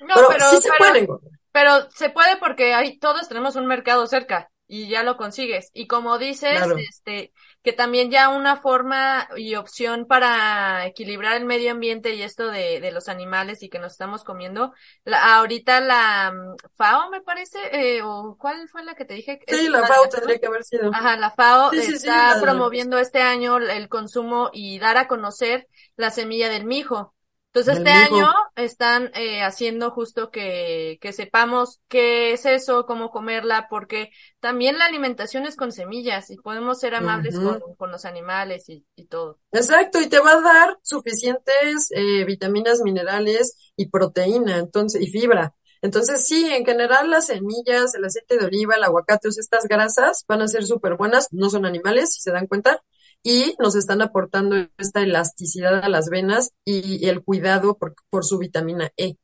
[0.00, 1.08] No, pero, sí se puede
[1.52, 5.70] Pero se puede porque hay, todos tenemos un mercado cerca y ya lo consigues.
[5.72, 7.32] Y como dices, este,
[7.64, 12.78] que también ya una forma y opción para equilibrar el medio ambiente y esto de,
[12.78, 14.74] de los animales y que nos estamos comiendo,
[15.04, 19.40] la, ahorita la mm, FAO me parece, eh, o cuál fue la que te dije?
[19.48, 20.90] Sí, la FAO tendría que haber sido.
[20.94, 26.50] Ajá, la FAO está promoviendo este año el consumo y dar a conocer la semilla
[26.50, 27.14] del mijo.
[27.54, 33.68] Entonces este año están eh, haciendo justo que, que sepamos qué es eso, cómo comerla,
[33.70, 38.68] porque también la alimentación es con semillas y podemos ser amables con, con, los animales
[38.68, 39.38] y, y, todo.
[39.52, 45.54] Exacto, y te va a dar suficientes eh, vitaminas, minerales y proteína, entonces, y fibra.
[45.80, 50.42] Entonces, sí, en general las semillas, el aceite de oliva, el aguacate, estas grasas van
[50.42, 52.82] a ser súper buenas, no son animales, si se dan cuenta,
[53.24, 58.38] y nos están aportando esta elasticidad a las venas y, el cuidado por, por, su
[58.38, 59.16] vitamina E.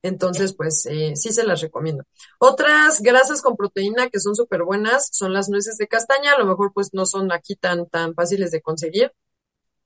[0.00, 2.04] Entonces, pues eh, sí se las recomiendo.
[2.38, 6.46] Otras grasas con proteína que son súper buenas son las nueces de castaña, a lo
[6.46, 9.12] mejor pues no son aquí tan, tan fáciles de conseguir,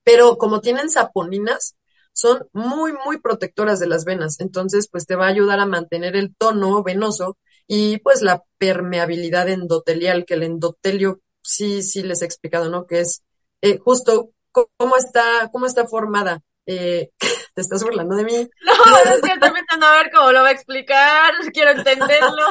[0.04, 1.76] pero como tienen saponinas,
[2.12, 4.38] son muy, muy protectoras de las venas.
[4.40, 9.48] Entonces, pues te va a ayudar a mantener el tono venoso y pues la permeabilidad
[9.48, 12.86] endotelial, que el endotelio sí, sí les he explicado, ¿no?
[12.86, 13.22] Que es
[13.62, 16.42] eh, justo cómo está, cómo está formada.
[16.66, 17.10] Eh,
[17.54, 18.50] te estás burlando de mí.
[18.64, 22.46] No, es que estoy pensando a ver cómo lo va a explicar, quiero entenderlo.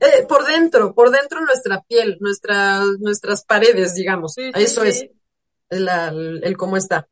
[0.00, 4.34] Eh, por dentro, por dentro nuestra piel, nuestras, nuestras paredes, digamos.
[4.36, 5.06] Eso es
[5.70, 7.08] el, el, cómo está.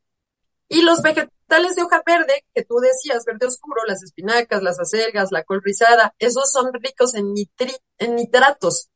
[0.68, 5.33] Y los vegetales de hoja verde, que tú decías, verde oscuro, las espinacas, las acelgas,
[5.33, 8.88] la col rizada, esos son ricos en, nitri en nitratos.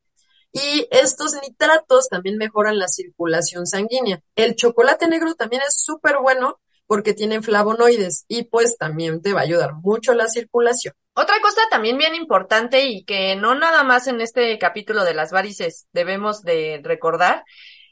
[0.51, 4.21] Y estos nitratos también mejoran la circulación sanguínea.
[4.35, 9.41] El chocolate negro también es súper bueno porque tiene flavonoides y pues también te va
[9.41, 10.93] a ayudar mucho la circulación.
[11.13, 15.31] Otra cosa también bien importante y que no nada más en este capítulo de las
[15.31, 17.43] varices debemos de recordar,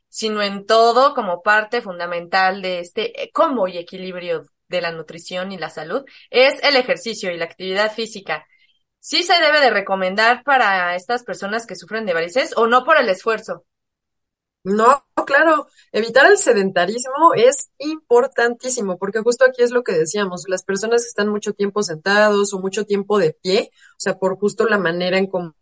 [0.08, 5.58] sino en todo como parte fundamental de este combo y equilibrio de la nutrición y
[5.58, 8.46] la salud, es el ejercicio y la actividad física
[9.06, 12.98] sí se debe de recomendar para estas personas que sufren de varices o no por
[12.98, 13.64] el esfuerzo?
[14.64, 20.64] No, claro, evitar el sedentarismo es importantísimo, porque justo aquí es lo que decíamos, las
[20.64, 24.66] personas que están mucho tiempo sentados o mucho tiempo de pie, o sea, por justo
[24.66, 25.54] la manera en cómo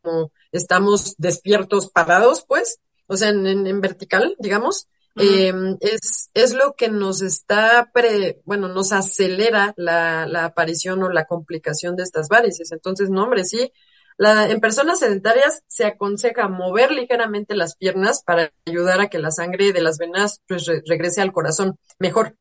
[0.53, 6.89] estamos despiertos, parados, pues, o sea, en, en vertical, digamos, eh, es, es lo que
[6.89, 12.71] nos está, pre, bueno, nos acelera la, la aparición o la complicación de estas varices.
[12.71, 13.71] Entonces, no, hombre, sí,
[14.17, 19.31] la, en personas sedentarias se aconseja mover ligeramente las piernas para ayudar a que la
[19.31, 22.35] sangre de las venas pues, regrese al corazón mejor.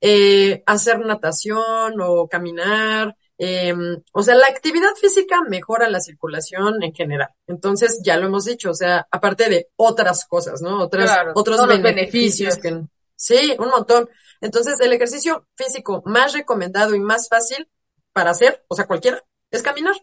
[0.00, 6.94] Eh, hacer natación o caminar, Em, o sea, la actividad física mejora la circulación en
[6.94, 7.30] general.
[7.48, 10.80] Entonces, ya lo hemos dicho, o sea, aparte de otras cosas, ¿no?
[10.80, 12.56] Otras, otros beneficios.
[12.58, 12.82] Que,
[13.16, 14.08] sí, un montón.
[14.40, 17.68] Entonces, el ejercicio físico más recomendado y más fácil
[18.12, 19.96] para hacer, o sea, cualquiera, es caminar.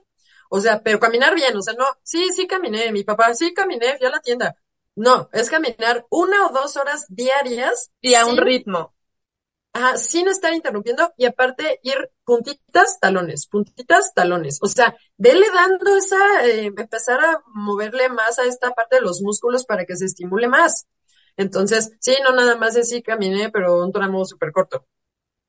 [0.50, 3.98] O sea, pero caminar bien, o sea, no, sí, sí caminé, mi papá, sí caminé,
[3.98, 4.58] fui a la tienda.
[4.98, 7.90] No, es caminar una o dos horas diarias.
[8.02, 8.94] Y a un ritmo.
[9.74, 14.58] Ajá, sin estar interrumpiendo y aparte ir puntitas, talones, puntitas, talones.
[14.62, 19.22] O sea, vele dando esa, eh, empezar a moverle más a esta parte de los
[19.22, 20.88] músculos para que se estimule más.
[21.38, 24.86] Entonces, sí, no nada más de sí caminé, pero un tramo súper corto.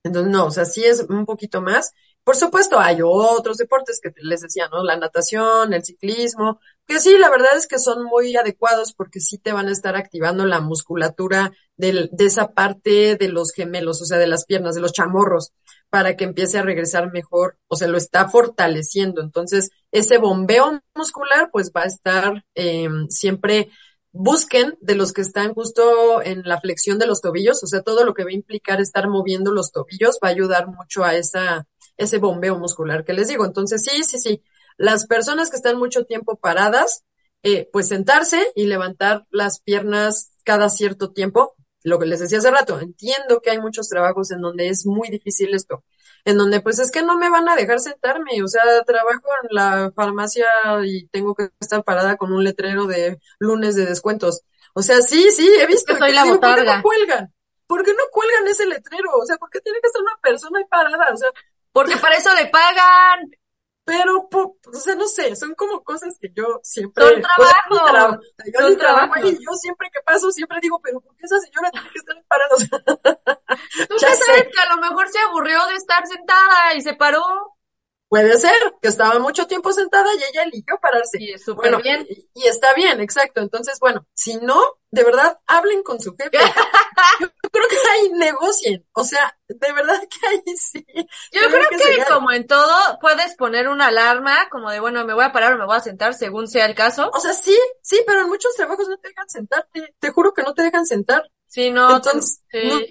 [0.05, 1.93] Entonces, no, o sea, sí es un poquito más.
[2.25, 4.85] Por supuesto, hay otros deportes que les decía, ¿no?
[4.85, 9.39] La natación, el ciclismo, que sí, la verdad es que son muy adecuados porque sí
[9.39, 14.05] te van a estar activando la musculatura de, de esa parte de los gemelos, o
[14.05, 15.53] sea, de las piernas, de los chamorros,
[15.89, 19.23] para que empiece a regresar mejor, o sea, lo está fortaleciendo.
[19.23, 23.71] Entonces, ese bombeo muscular, pues va a estar eh, siempre
[24.13, 28.05] busquen de los que están justo en la flexión de los tobillos, o sea, todo
[28.05, 31.67] lo que va a implicar estar moviendo los tobillos va a ayudar mucho a esa,
[32.01, 33.45] ese bombeo muscular que les digo.
[33.45, 34.43] Entonces, sí, sí, sí,
[34.77, 37.05] las personas que están mucho tiempo paradas,
[37.43, 42.51] eh, pues sentarse y levantar las piernas cada cierto tiempo, lo que les decía hace
[42.51, 45.85] rato, entiendo que hay muchos trabajos en donde es muy difícil esto,
[46.25, 49.49] en donde pues es que no me van a dejar sentarme, o sea, trabajo en
[49.51, 50.47] la farmacia
[50.85, 54.43] y tengo que estar parada con un letrero de lunes de descuentos.
[54.75, 55.95] O sea, sí, sí, he visto.
[55.95, 57.35] que la ¿Por qué no cuelgan?
[57.67, 59.11] ¿Por qué no cuelgan ese letrero?
[59.15, 61.13] O sea, ¿por qué tiene que estar una persona ahí parada?
[61.13, 61.29] O sea,
[61.73, 63.31] porque para eso le pagan.
[63.85, 67.03] Pero, o sea, no sé, son como cosas que yo siempre...
[67.03, 68.21] Son trabajo.
[68.47, 71.91] yo trabajo y yo siempre que paso, siempre digo, pero ¿por qué esa señora tiene
[71.91, 72.55] que estar parada?
[73.89, 77.25] Tú ya sabes que a lo mejor se aburrió de estar sentada y se paró.
[78.11, 81.17] Puede ser, que estaba mucho tiempo sentada y ella eligió pararse.
[81.21, 82.05] Y súper bien.
[82.35, 83.41] Y, está bien, exacto.
[83.41, 84.61] Entonces, bueno, si no,
[84.91, 86.37] de verdad, hablen con su jefe.
[87.21, 88.85] Yo creo que ahí negocien.
[88.95, 90.85] O sea, de verdad que ahí sí.
[91.31, 95.25] Yo creo, que, como en todo, puedes poner una alarma, como de, bueno, me voy
[95.25, 97.13] a parar o me voy a sentar, según sea el caso.
[97.15, 99.95] O sea, sí, sí, pero en muchos trabajos no te dejan sentarte.
[100.01, 101.31] Te juro que no te dejan sentar.
[101.51, 101.97] Sí, no.
[101.97, 102.43] Entonces,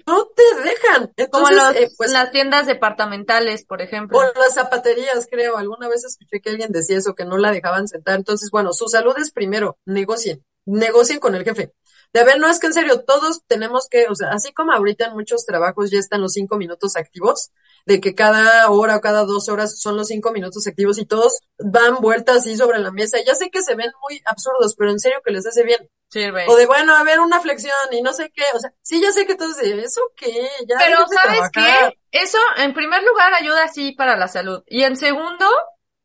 [0.06, 1.10] no, te dejan.
[1.16, 4.18] Entonces, Como los, eh, pues, las tiendas departamentales, por ejemplo.
[4.18, 5.56] O las zapaterías, creo.
[5.56, 8.16] Alguna vez escuché que alguien decía eso, que no la dejaban sentar.
[8.16, 9.78] Entonces, bueno, su salud es primero.
[9.86, 10.44] Negocien.
[10.66, 11.72] Negocien con el jefe.
[12.12, 15.06] De ver, no es que en serio, todos tenemos que, o sea, así como ahorita
[15.06, 17.52] en muchos trabajos ya están los cinco minutos activos,
[17.86, 21.40] de que cada hora o cada dos horas son los cinco minutos activos y todos
[21.58, 23.18] dan vueltas así sobre la mesa.
[23.26, 25.88] Ya sé que se ven muy absurdos, pero en serio que les hace bien.
[26.08, 26.44] Sirve.
[26.48, 28.42] O de, bueno, a ver, una flexión y no sé qué.
[28.54, 30.48] O sea, sí, ya sé que todos dicen, ¿eso qué?
[30.68, 31.96] Ya pero, ¿sabes qué?
[32.10, 34.64] Eso, en primer lugar, ayuda así para la salud.
[34.66, 35.46] Y en segundo,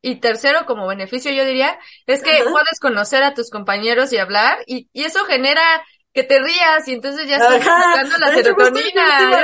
[0.00, 4.62] y tercero, como beneficio, yo diría, es que puedes conocer a tus compañeros y hablar,
[4.66, 5.84] y, y eso genera
[6.16, 9.42] que te rías y entonces ya estás sacando la serotonina.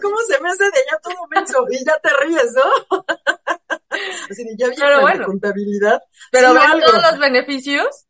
[0.00, 1.66] ¿cómo, se me hace de ya todo menso?
[1.68, 2.96] Y ya te ríes, ¿no?
[4.30, 6.00] Así ya vi la contabilidad.
[6.30, 8.06] Pero ven todos los beneficios.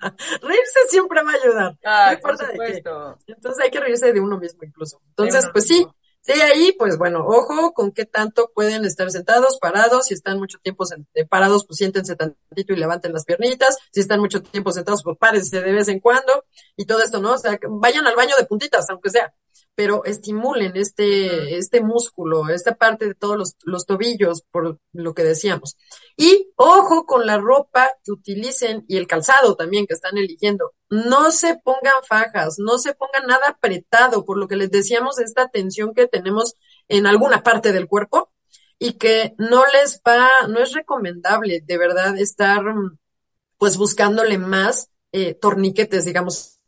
[0.00, 1.76] reírse siempre va a ayudar.
[1.82, 2.82] no importa de qué.
[3.32, 5.00] Entonces hay que reírse de uno mismo incluso.
[5.08, 5.84] Entonces, pues sí,
[6.28, 10.08] Sí, ahí, pues bueno, ojo con qué tanto pueden estar sentados, parados.
[10.08, 13.78] Si están mucho tiempo eh, parados, pues siéntense tantito y levanten las piernitas.
[13.90, 16.44] Si están mucho tiempo sentados, pues párense de vez en cuando.
[16.76, 17.32] Y todo esto, ¿no?
[17.32, 19.32] O sea, vayan al baño de puntitas, aunque sea
[19.74, 25.22] pero estimulen este, este músculo, esta parte de todos los, los, tobillos, por lo que
[25.22, 25.76] decíamos.
[26.16, 30.72] Y ojo con la ropa que utilicen y el calzado también que están eligiendo.
[30.90, 35.48] No se pongan fajas, no se pongan nada apretado, por lo que les decíamos, esta
[35.48, 36.54] tensión que tenemos
[36.88, 38.32] en alguna parte del cuerpo
[38.78, 42.62] y que no les va, no es recomendable de verdad estar
[43.58, 46.58] pues buscándole más eh, torniquetes, digamos,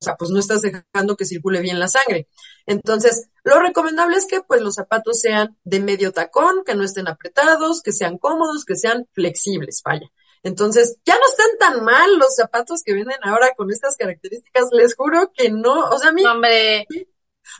[0.00, 2.28] o sea, pues no estás dejando que circule bien la sangre.
[2.66, 7.08] Entonces, lo recomendable es que pues los zapatos sean de medio tacón, que no estén
[7.08, 10.10] apretados, que sean cómodos, que sean flexibles, vaya.
[10.44, 14.94] Entonces, ya no están tan mal los zapatos que vienen ahora con estas características, les
[14.94, 16.86] juro que no, o sea, a mí, Hombre.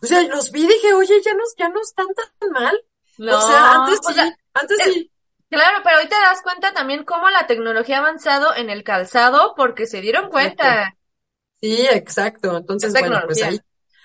[0.03, 2.79] o sea, los vi y dije, oye, ya no, ya no están tan mal.
[3.17, 4.21] No, o sea, antes sí,
[4.53, 5.11] antes sí.
[5.49, 9.55] Claro, pero hoy te das cuenta también cómo la tecnología ha avanzado en el calzado
[9.57, 10.95] porque se dieron cuenta.
[11.61, 12.59] Sí, exacto.
[12.59, 13.59] Entonces, bueno, pues ahí,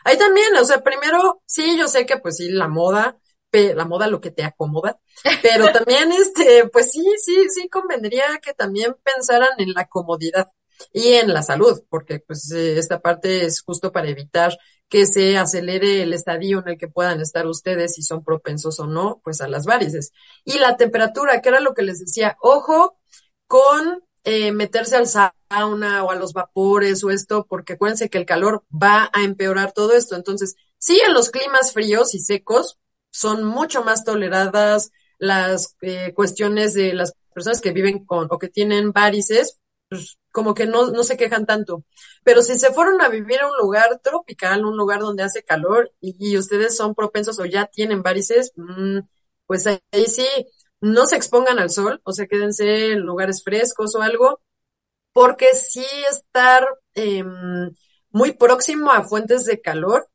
[0.05, 3.17] ahí también, o sea, primero, sí, yo sé que pues sí, la moda,
[3.51, 4.99] la moda lo que te acomoda,
[5.41, 10.47] pero también este, pues sí, sí, sí convendría que también pensaran en la comodidad
[10.93, 15.37] y en la salud, porque pues eh, esta parte es justo para evitar que se
[15.37, 19.41] acelere el estadio en el que puedan estar ustedes, si son propensos o no, pues
[19.41, 20.11] a las varices.
[20.43, 22.97] Y la temperatura, que era lo que les decía, ojo
[23.47, 28.25] con eh, meterse al sauna o a los vapores o esto, porque acuérdense que el
[28.25, 30.15] calor va a empeorar todo esto.
[30.15, 32.77] Entonces, sí, en los climas fríos y secos
[33.11, 38.49] son mucho más toleradas las eh, cuestiones de las personas que viven con o que
[38.49, 41.83] tienen varices, pues como que no, no se quejan tanto.
[42.23, 45.91] Pero si se fueron a vivir a un lugar tropical, un lugar donde hace calor
[45.99, 48.99] y, ustedes son propensos o ya tienen varices, mm,
[49.47, 50.27] pues ahí sí,
[50.81, 54.41] no se expongan al sol, o sea, quédense en lugares frescos o algo,
[55.13, 57.71] porque sí estar em,
[58.11, 60.09] muy próximo a fuentes de calor,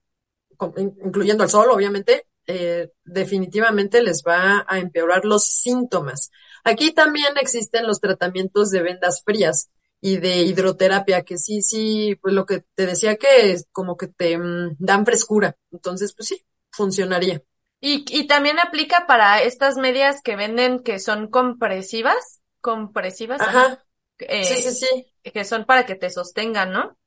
[0.76, 6.30] incluyendo al sol, obviamente, eh, definitivamente les va a empeorar los síntomas.
[6.64, 9.70] Aquí también existen los tratamientos de vendas frías
[10.00, 14.08] y de hidroterapia, que sí, sí, pues lo que te decía que es como que
[14.08, 15.56] te mm, dan frescura.
[15.72, 17.42] Entonces, pues sí, funcionaría.
[17.80, 23.40] Y, y también aplica para estas medias que venden que son compresivas, compresivas.
[23.40, 23.84] Ajá.
[24.18, 25.30] Eh, sí, sí, sí.
[25.30, 26.98] Que son para que te sostengan, ¿no?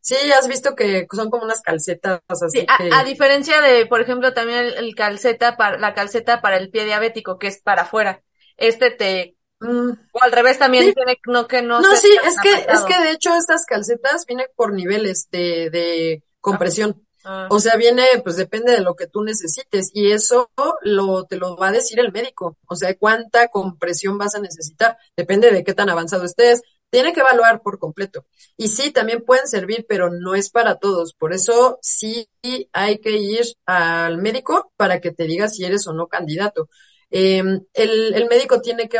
[0.00, 2.66] Sí, has visto que son como unas calcetas así.
[2.68, 7.38] a, diferencia de, por ejemplo, también el, calceta para la calceta para el pie diabético
[7.38, 8.22] que es para afuera.
[8.56, 9.90] Este te mm.
[10.12, 11.80] o al revés también tiene no que no.
[11.80, 16.22] No, sí, es que es que de hecho estas calcetas vienen por niveles de de
[16.40, 17.06] compresión.
[17.24, 17.48] Ah.
[17.50, 20.50] O sea, viene, pues depende de lo que tú necesites y eso
[20.82, 22.56] lo, te lo va a decir el médico.
[22.66, 24.96] O sea, cuánta compresión vas a necesitar.
[25.16, 26.62] Depende de qué tan avanzado estés.
[26.90, 28.26] Tiene que evaluar por completo.
[28.56, 31.14] Y sí, también pueden servir, pero no es para todos.
[31.14, 32.28] Por eso sí
[32.72, 36.68] hay que ir al médico para que te diga si eres o no candidato.
[37.10, 38.98] Em, el, el médico tiene que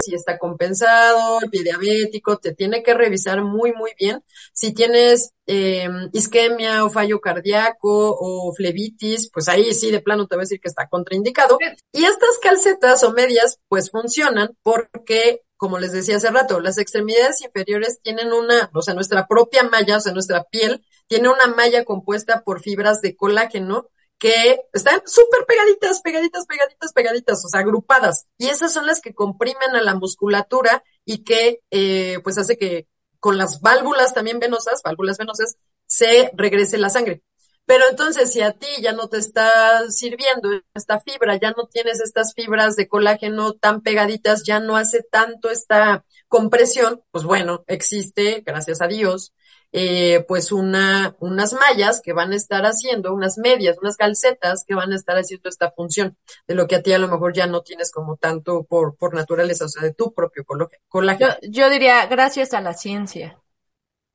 [0.00, 4.22] si está compensado, el diabético, te tiene que revisar muy, muy bien.
[4.52, 10.34] Si tienes eh, isquemia o fallo cardíaco o flebitis, pues ahí sí de plano te
[10.36, 11.58] voy a decir que está contraindicado.
[11.92, 17.40] Y estas calcetas o medias pues funcionan porque como les decía hace rato, las extremidades
[17.40, 21.86] inferiores tienen una, o sea, nuestra propia malla, o sea, nuestra piel tiene una malla
[21.86, 23.88] compuesta por fibras de colágeno
[24.18, 28.26] que están súper pegaditas, pegaditas, pegaditas, pegaditas, o sea, agrupadas.
[28.36, 32.86] Y esas son las que comprimen a la musculatura y que, eh, pues, hace que
[33.18, 35.56] con las válvulas también venosas, válvulas venosas,
[35.86, 37.22] se regrese la sangre.
[37.66, 42.00] Pero entonces, si a ti ya no te está sirviendo esta fibra, ya no tienes
[42.00, 48.42] estas fibras de colágeno tan pegaditas, ya no hace tanto esta compresión, pues bueno, existe,
[48.44, 49.32] gracias a Dios,
[49.72, 54.74] eh, pues una, unas mallas que van a estar haciendo, unas medias, unas calcetas que
[54.74, 57.46] van a estar haciendo esta función de lo que a ti a lo mejor ya
[57.46, 60.44] no tienes como tanto por, por naturaleza, o sea, de tu propio
[60.88, 61.34] colágeno.
[61.42, 63.40] yo diría, gracias a la ciencia.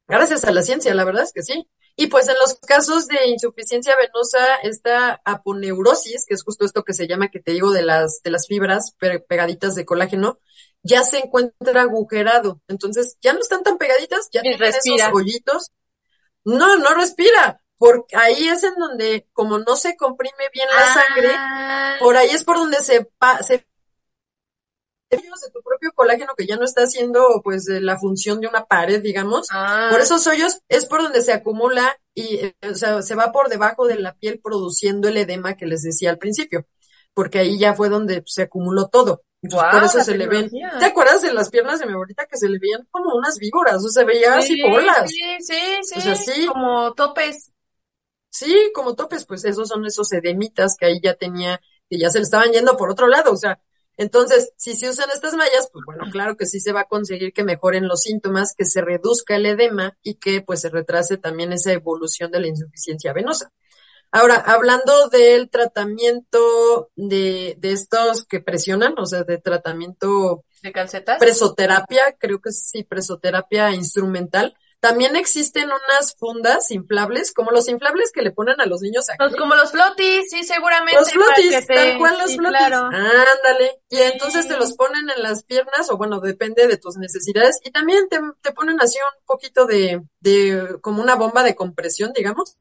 [0.08, 1.68] Gracias a la ciencia, la verdad es que sí.
[2.02, 6.94] Y pues en los casos de insuficiencia venosa, esta aponeurosis, que es justo esto que
[6.94, 8.96] se llama, que te digo, de las, de las fibras
[9.28, 10.40] pegaditas de colágeno,
[10.82, 12.62] ya se encuentra agujerado.
[12.70, 15.72] Entonces, ya no están tan pegaditas, ya tienen esos hoyitos.
[16.46, 21.32] No, no respira, porque ahí es en donde, como no se comprime bien la sangre,
[21.36, 21.98] ah.
[22.00, 23.10] por ahí es por donde se,
[23.46, 23.68] se
[25.10, 29.02] de tu propio colágeno que ya no está haciendo pues la función de una pared,
[29.02, 29.48] digamos.
[29.52, 29.88] Ah.
[29.92, 33.50] Por esos hoyos es por donde se acumula y eh, o sea, se va por
[33.50, 36.68] debajo de la piel produciendo el edema que les decía al principio,
[37.14, 39.24] porque ahí ya fue donde se acumuló todo.
[39.42, 40.50] por eso se le ven.
[40.80, 43.84] ¿Te acuerdas de las piernas de mi abuelita que se le veían como unas víboras?
[43.84, 45.10] O se veía así bolas.
[45.10, 46.16] Sí, sí, sí.
[46.16, 46.46] sí.
[46.48, 47.52] Como topes.
[48.32, 52.20] Sí, como topes, pues esos son esos edemitas que ahí ya tenía, que ya se
[52.20, 53.32] le estaban yendo por otro lado.
[53.32, 53.60] O sea,
[54.00, 57.34] entonces, si se usan estas mallas, pues bueno, claro que sí se va a conseguir
[57.34, 61.52] que mejoren los síntomas, que se reduzca el edema y que pues se retrase también
[61.52, 63.52] esa evolución de la insuficiencia venosa.
[64.10, 71.20] Ahora, hablando del tratamiento de, de estos que presionan, o sea, de tratamiento de calcetas.
[71.20, 74.56] Presoterapia, creo que sí, presoterapia instrumental.
[74.80, 79.36] También existen unas fundas inflables, como los inflables que le ponen a los niños aquí.
[79.38, 81.00] como los flotis, sí, seguramente.
[81.00, 82.62] Los flotis, tal cual los flotis.
[82.62, 83.82] Ándale.
[83.90, 87.60] Y entonces te los ponen en las piernas, o bueno, depende de tus necesidades.
[87.64, 92.14] Y también te, te ponen así un poquito de, de, como una bomba de compresión,
[92.14, 92.56] digamos.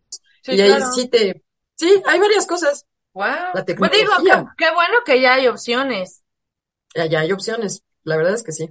[0.44, 1.44] y ahí sí te,
[1.76, 2.84] sí, hay varias cosas.
[3.12, 3.26] Wow.
[3.54, 4.12] La pues digo,
[4.56, 6.24] qué, bueno que ya hay opciones.
[6.94, 7.84] Ya, ya hay opciones.
[8.02, 8.70] La verdad es que sí.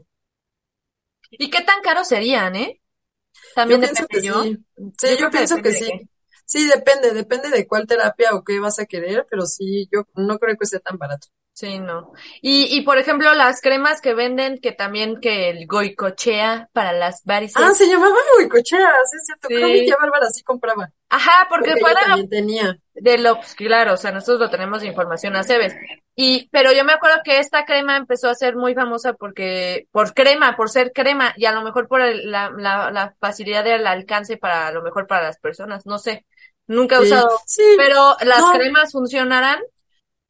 [1.31, 2.81] ¿Y qué tan caros serían, eh?
[3.55, 4.57] También yo pienso que sí.
[4.97, 6.09] Sí, yo, pienso que sí.
[6.45, 10.39] Sí, depende, depende de cuál terapia o qué vas a querer, pero sí, yo no
[10.39, 11.27] creo que sea tan barato.
[11.57, 12.13] Sí, no.
[12.39, 17.23] Y, y por ejemplo, las cremas que venden, que también que el goicochea para las
[17.25, 17.59] varices.
[17.59, 19.47] Ah, se llamaba goicochea, sí es cierto.
[19.47, 20.91] Creo que tía Bárbara sí compraba.
[21.09, 22.77] Ajá, porque, también tenía.
[22.93, 25.73] De lo, pues, claro, o sea, nosotros lo tenemos de información a Cebes.
[26.19, 30.15] Y, pero yo me acuerdo que esta crema empezó a ser muy famosa porque, por
[30.15, 34.35] crema, por ser crema, y a lo mejor por la, la, la facilidad del alcance
[34.35, 36.25] para, a lo mejor para las personas, no sé.
[36.65, 37.29] Nunca he usado.
[37.45, 39.59] Sí, pero las cremas funcionarán.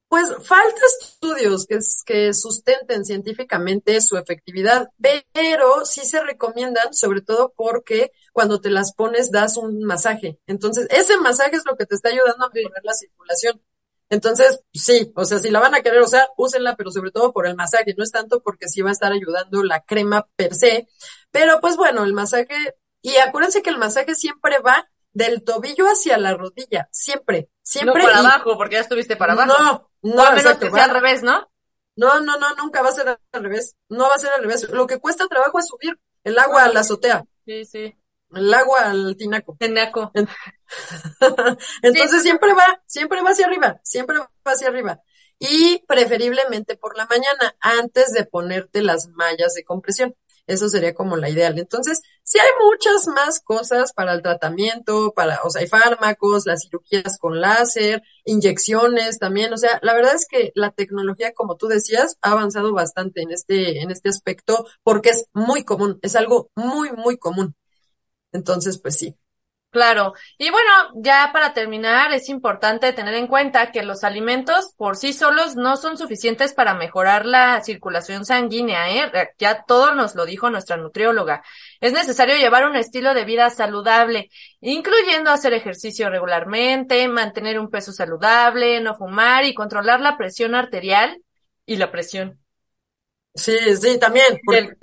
[0.09, 4.89] Pues falta estudios que, que sustenten científicamente su efectividad,
[5.33, 10.39] pero sí se recomiendan, sobre todo porque cuando te las pones das un masaje.
[10.47, 13.61] Entonces, ese masaje es lo que te está ayudando a mejorar la circulación.
[14.09, 17.45] Entonces, sí, o sea, si la van a querer usar, úsenla, pero sobre todo por
[17.45, 20.87] el masaje, no es tanto porque sí va a estar ayudando la crema per se,
[21.31, 26.17] pero pues bueno, el masaje, y acuérdense que el masaje siempre va del tobillo hacia
[26.17, 28.03] la rodilla, siempre, siempre.
[28.03, 29.53] No para abajo, porque ya estuviste para abajo.
[29.57, 31.49] No, no, a menos que sea al revés, ¿no?
[31.95, 33.75] No, no, no, nunca va a ser al revés.
[33.89, 34.69] No va a ser al revés.
[34.69, 37.25] Lo que cuesta trabajo es subir el agua a la azotea.
[37.45, 37.97] Sí, sí.
[38.31, 39.55] El agua al tinaco.
[39.59, 40.11] Tinaco.
[41.81, 45.01] Entonces siempre va, siempre va hacia arriba, siempre va hacia arriba.
[45.39, 50.15] Y preferiblemente por la mañana, antes de ponerte las mallas de compresión.
[50.47, 51.59] Eso sería como la ideal.
[51.59, 56.61] Entonces, sí hay muchas más cosas para el tratamiento, para, o sea, hay fármacos, las
[56.63, 59.51] cirugías con láser, inyecciones también.
[59.53, 63.31] O sea, la verdad es que la tecnología, como tú decías, ha avanzado bastante en
[63.31, 67.55] este, en este aspecto porque es muy común, es algo muy, muy común.
[68.31, 69.15] Entonces, pues sí.
[69.69, 70.13] Claro.
[70.37, 75.11] Y bueno, ya para terminar, es importante tener en cuenta que los alimentos por sí
[75.11, 79.11] solos no son suficientes para mejorar la circulación sanguínea, ¿eh?
[79.37, 81.43] Ya todo nos lo dijo nuestra nutrióloga.
[81.81, 84.29] Es necesario llevar un estilo de vida saludable,
[84.61, 91.21] incluyendo hacer ejercicio regularmente, mantener un peso saludable, no fumar y controlar la presión arterial
[91.65, 92.39] y la presión.
[93.35, 94.39] Sí, sí, también.
[94.51, 94.75] El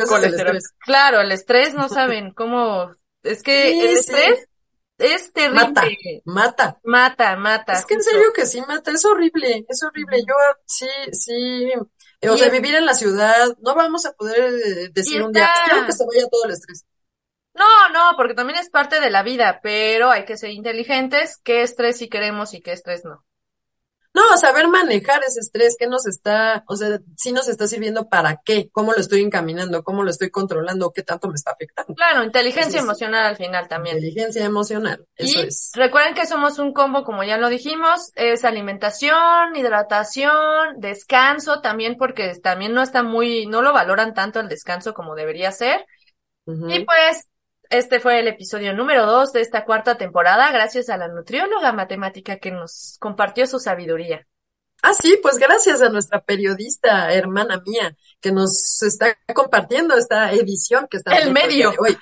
[0.78, 2.92] Claro, el estrés no saben cómo
[3.24, 4.46] es que el estrés
[4.98, 5.64] es terrible.
[5.66, 5.84] Mata,
[6.24, 6.80] mata.
[6.84, 7.72] Mata, mata.
[7.72, 10.20] Es que en serio que sí mata, es horrible, es horrible.
[10.20, 10.34] Yo
[10.66, 11.72] sí, sí,
[12.28, 15.86] o sea, vivir en la ciudad, no vamos a poder eh, decir un día, quiero
[15.86, 16.84] que se vaya todo el estrés.
[17.54, 21.62] No, no, porque también es parte de la vida, pero hay que ser inteligentes, qué
[21.62, 23.24] estrés sí queremos y qué estrés no.
[24.14, 28.40] No, saber manejar ese estrés, que nos está, o sea, si nos está sirviendo para
[28.44, 31.94] qué, cómo lo estoy encaminando, cómo lo estoy controlando, qué tanto me está afectando.
[31.94, 33.96] Claro, inteligencia emocional al final también.
[33.96, 35.72] Inteligencia emocional, eso es.
[35.74, 42.32] Recuerden que somos un combo, como ya lo dijimos, es alimentación, hidratación, descanso también, porque
[42.40, 45.84] también no está muy, no lo valoran tanto el descanso como debería ser.
[46.46, 47.26] Y pues
[47.78, 52.36] este fue el episodio número dos de esta cuarta temporada, gracias a la nutrióloga matemática
[52.38, 54.26] que nos compartió su sabiduría.
[54.82, 60.86] Ah, sí, pues gracias a nuestra periodista, hermana mía, que nos está compartiendo esta edición
[60.90, 61.96] que está el medio hoy.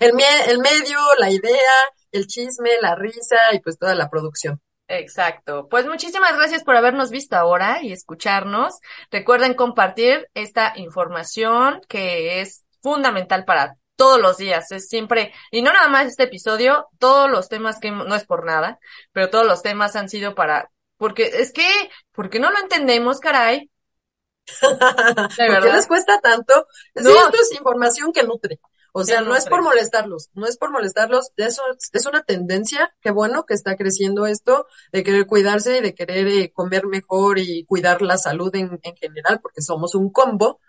[0.00, 0.12] el,
[0.48, 1.72] el medio, la idea,
[2.10, 4.60] el chisme, la risa y pues toda la producción.
[4.88, 5.68] Exacto.
[5.70, 8.78] Pues muchísimas gracias por habernos visto ahora y escucharnos.
[9.10, 15.72] Recuerden compartir esta información que es fundamental para todos los días, es siempre, y no
[15.72, 18.78] nada más este episodio, todos los temas que, no es por nada,
[19.12, 21.68] pero todos los temas han sido para, porque es que,
[22.12, 23.70] porque no lo entendemos, caray.
[24.60, 26.66] ¿Por qué les cuesta tanto?
[26.94, 28.60] esto es información que nutre.
[28.94, 31.62] O sea, no es por molestarlos, no es por molestarlos, eso
[31.92, 36.28] es una tendencia, qué bueno que está creciendo esto, de querer cuidarse y de querer
[36.28, 40.60] eh, comer mejor y cuidar la salud en, en general, porque somos un combo,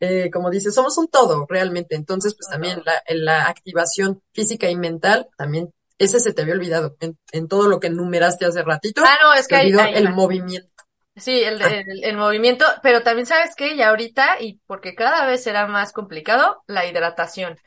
[0.00, 1.94] eh, como dices, somos un todo realmente.
[1.94, 6.96] Entonces, pues también la, la activación física y mental, también ese se te había olvidado
[7.00, 9.02] en, todo lo que enumeraste hace ratito.
[9.04, 10.68] Ah, no, es que hay, el movimiento.
[11.14, 15.42] Sí, el, el, el, movimiento, pero también sabes que ya ahorita, y porque cada vez
[15.42, 17.58] será más complicado, la hidratación.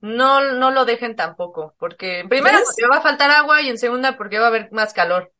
[0.00, 3.78] No, no lo dejen tampoco, porque en primera porque va a faltar agua y en
[3.78, 5.32] segunda porque va a haber más calor.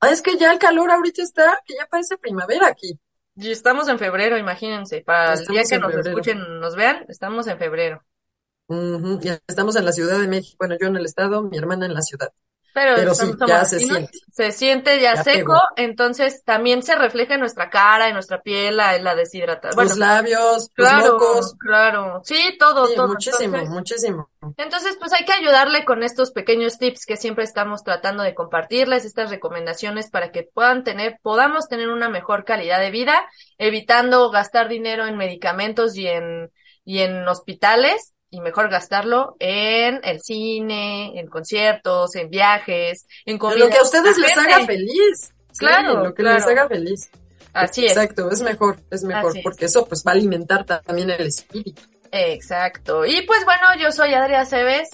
[0.00, 2.98] Ah, es que ya el calor ahorita está, que ya parece primavera aquí.
[3.36, 5.02] Y estamos en febrero, imagínense.
[5.02, 8.02] Para el día que nos escuchen, nos vean, estamos en febrero.
[9.20, 10.56] Ya estamos en la Ciudad de México.
[10.58, 12.32] Bueno, yo en el estado, mi hermana en la ciudad.
[12.76, 14.10] Pero, sí, ya se siente.
[14.30, 18.98] Se siente ya, seco, entonces también se refleja en nuestra cara, en nuestra piel, la,
[18.98, 19.82] la deshidratación.
[19.82, 21.54] Los labios, claro, los mocos.
[21.58, 23.08] Claro, sí, todo, todo.
[23.08, 24.28] Muchísimo, muchísimo.
[24.58, 29.06] Entonces, pues hay que ayudarle con estos pequeños tips que siempre estamos tratando de compartirles,
[29.06, 34.68] estas recomendaciones para que puedan tener, podamos tener una mejor calidad de vida, evitando gastar
[34.68, 36.52] dinero en medicamentos y en,
[36.84, 43.60] y en hospitales y mejor gastarlo en el cine, en conciertos, en viajes, en comida.
[43.60, 45.32] lo que a ustedes les haga feliz.
[45.58, 46.04] Claro.
[46.04, 47.08] lo que les haga feliz.
[47.54, 47.92] Así es.
[47.92, 51.80] Exacto, es mejor, es mejor, porque eso pues va a alimentar también el espíritu.
[52.12, 53.06] Exacto.
[53.06, 54.90] Y pues bueno, yo soy Adriana Cebes.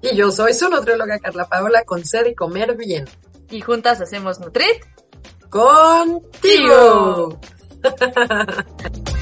[0.00, 3.08] Y yo soy su nutrióloga Carla Paola con sed y comer bien.
[3.48, 4.82] Y juntas hacemos Nutrit.
[5.48, 7.38] Contigo.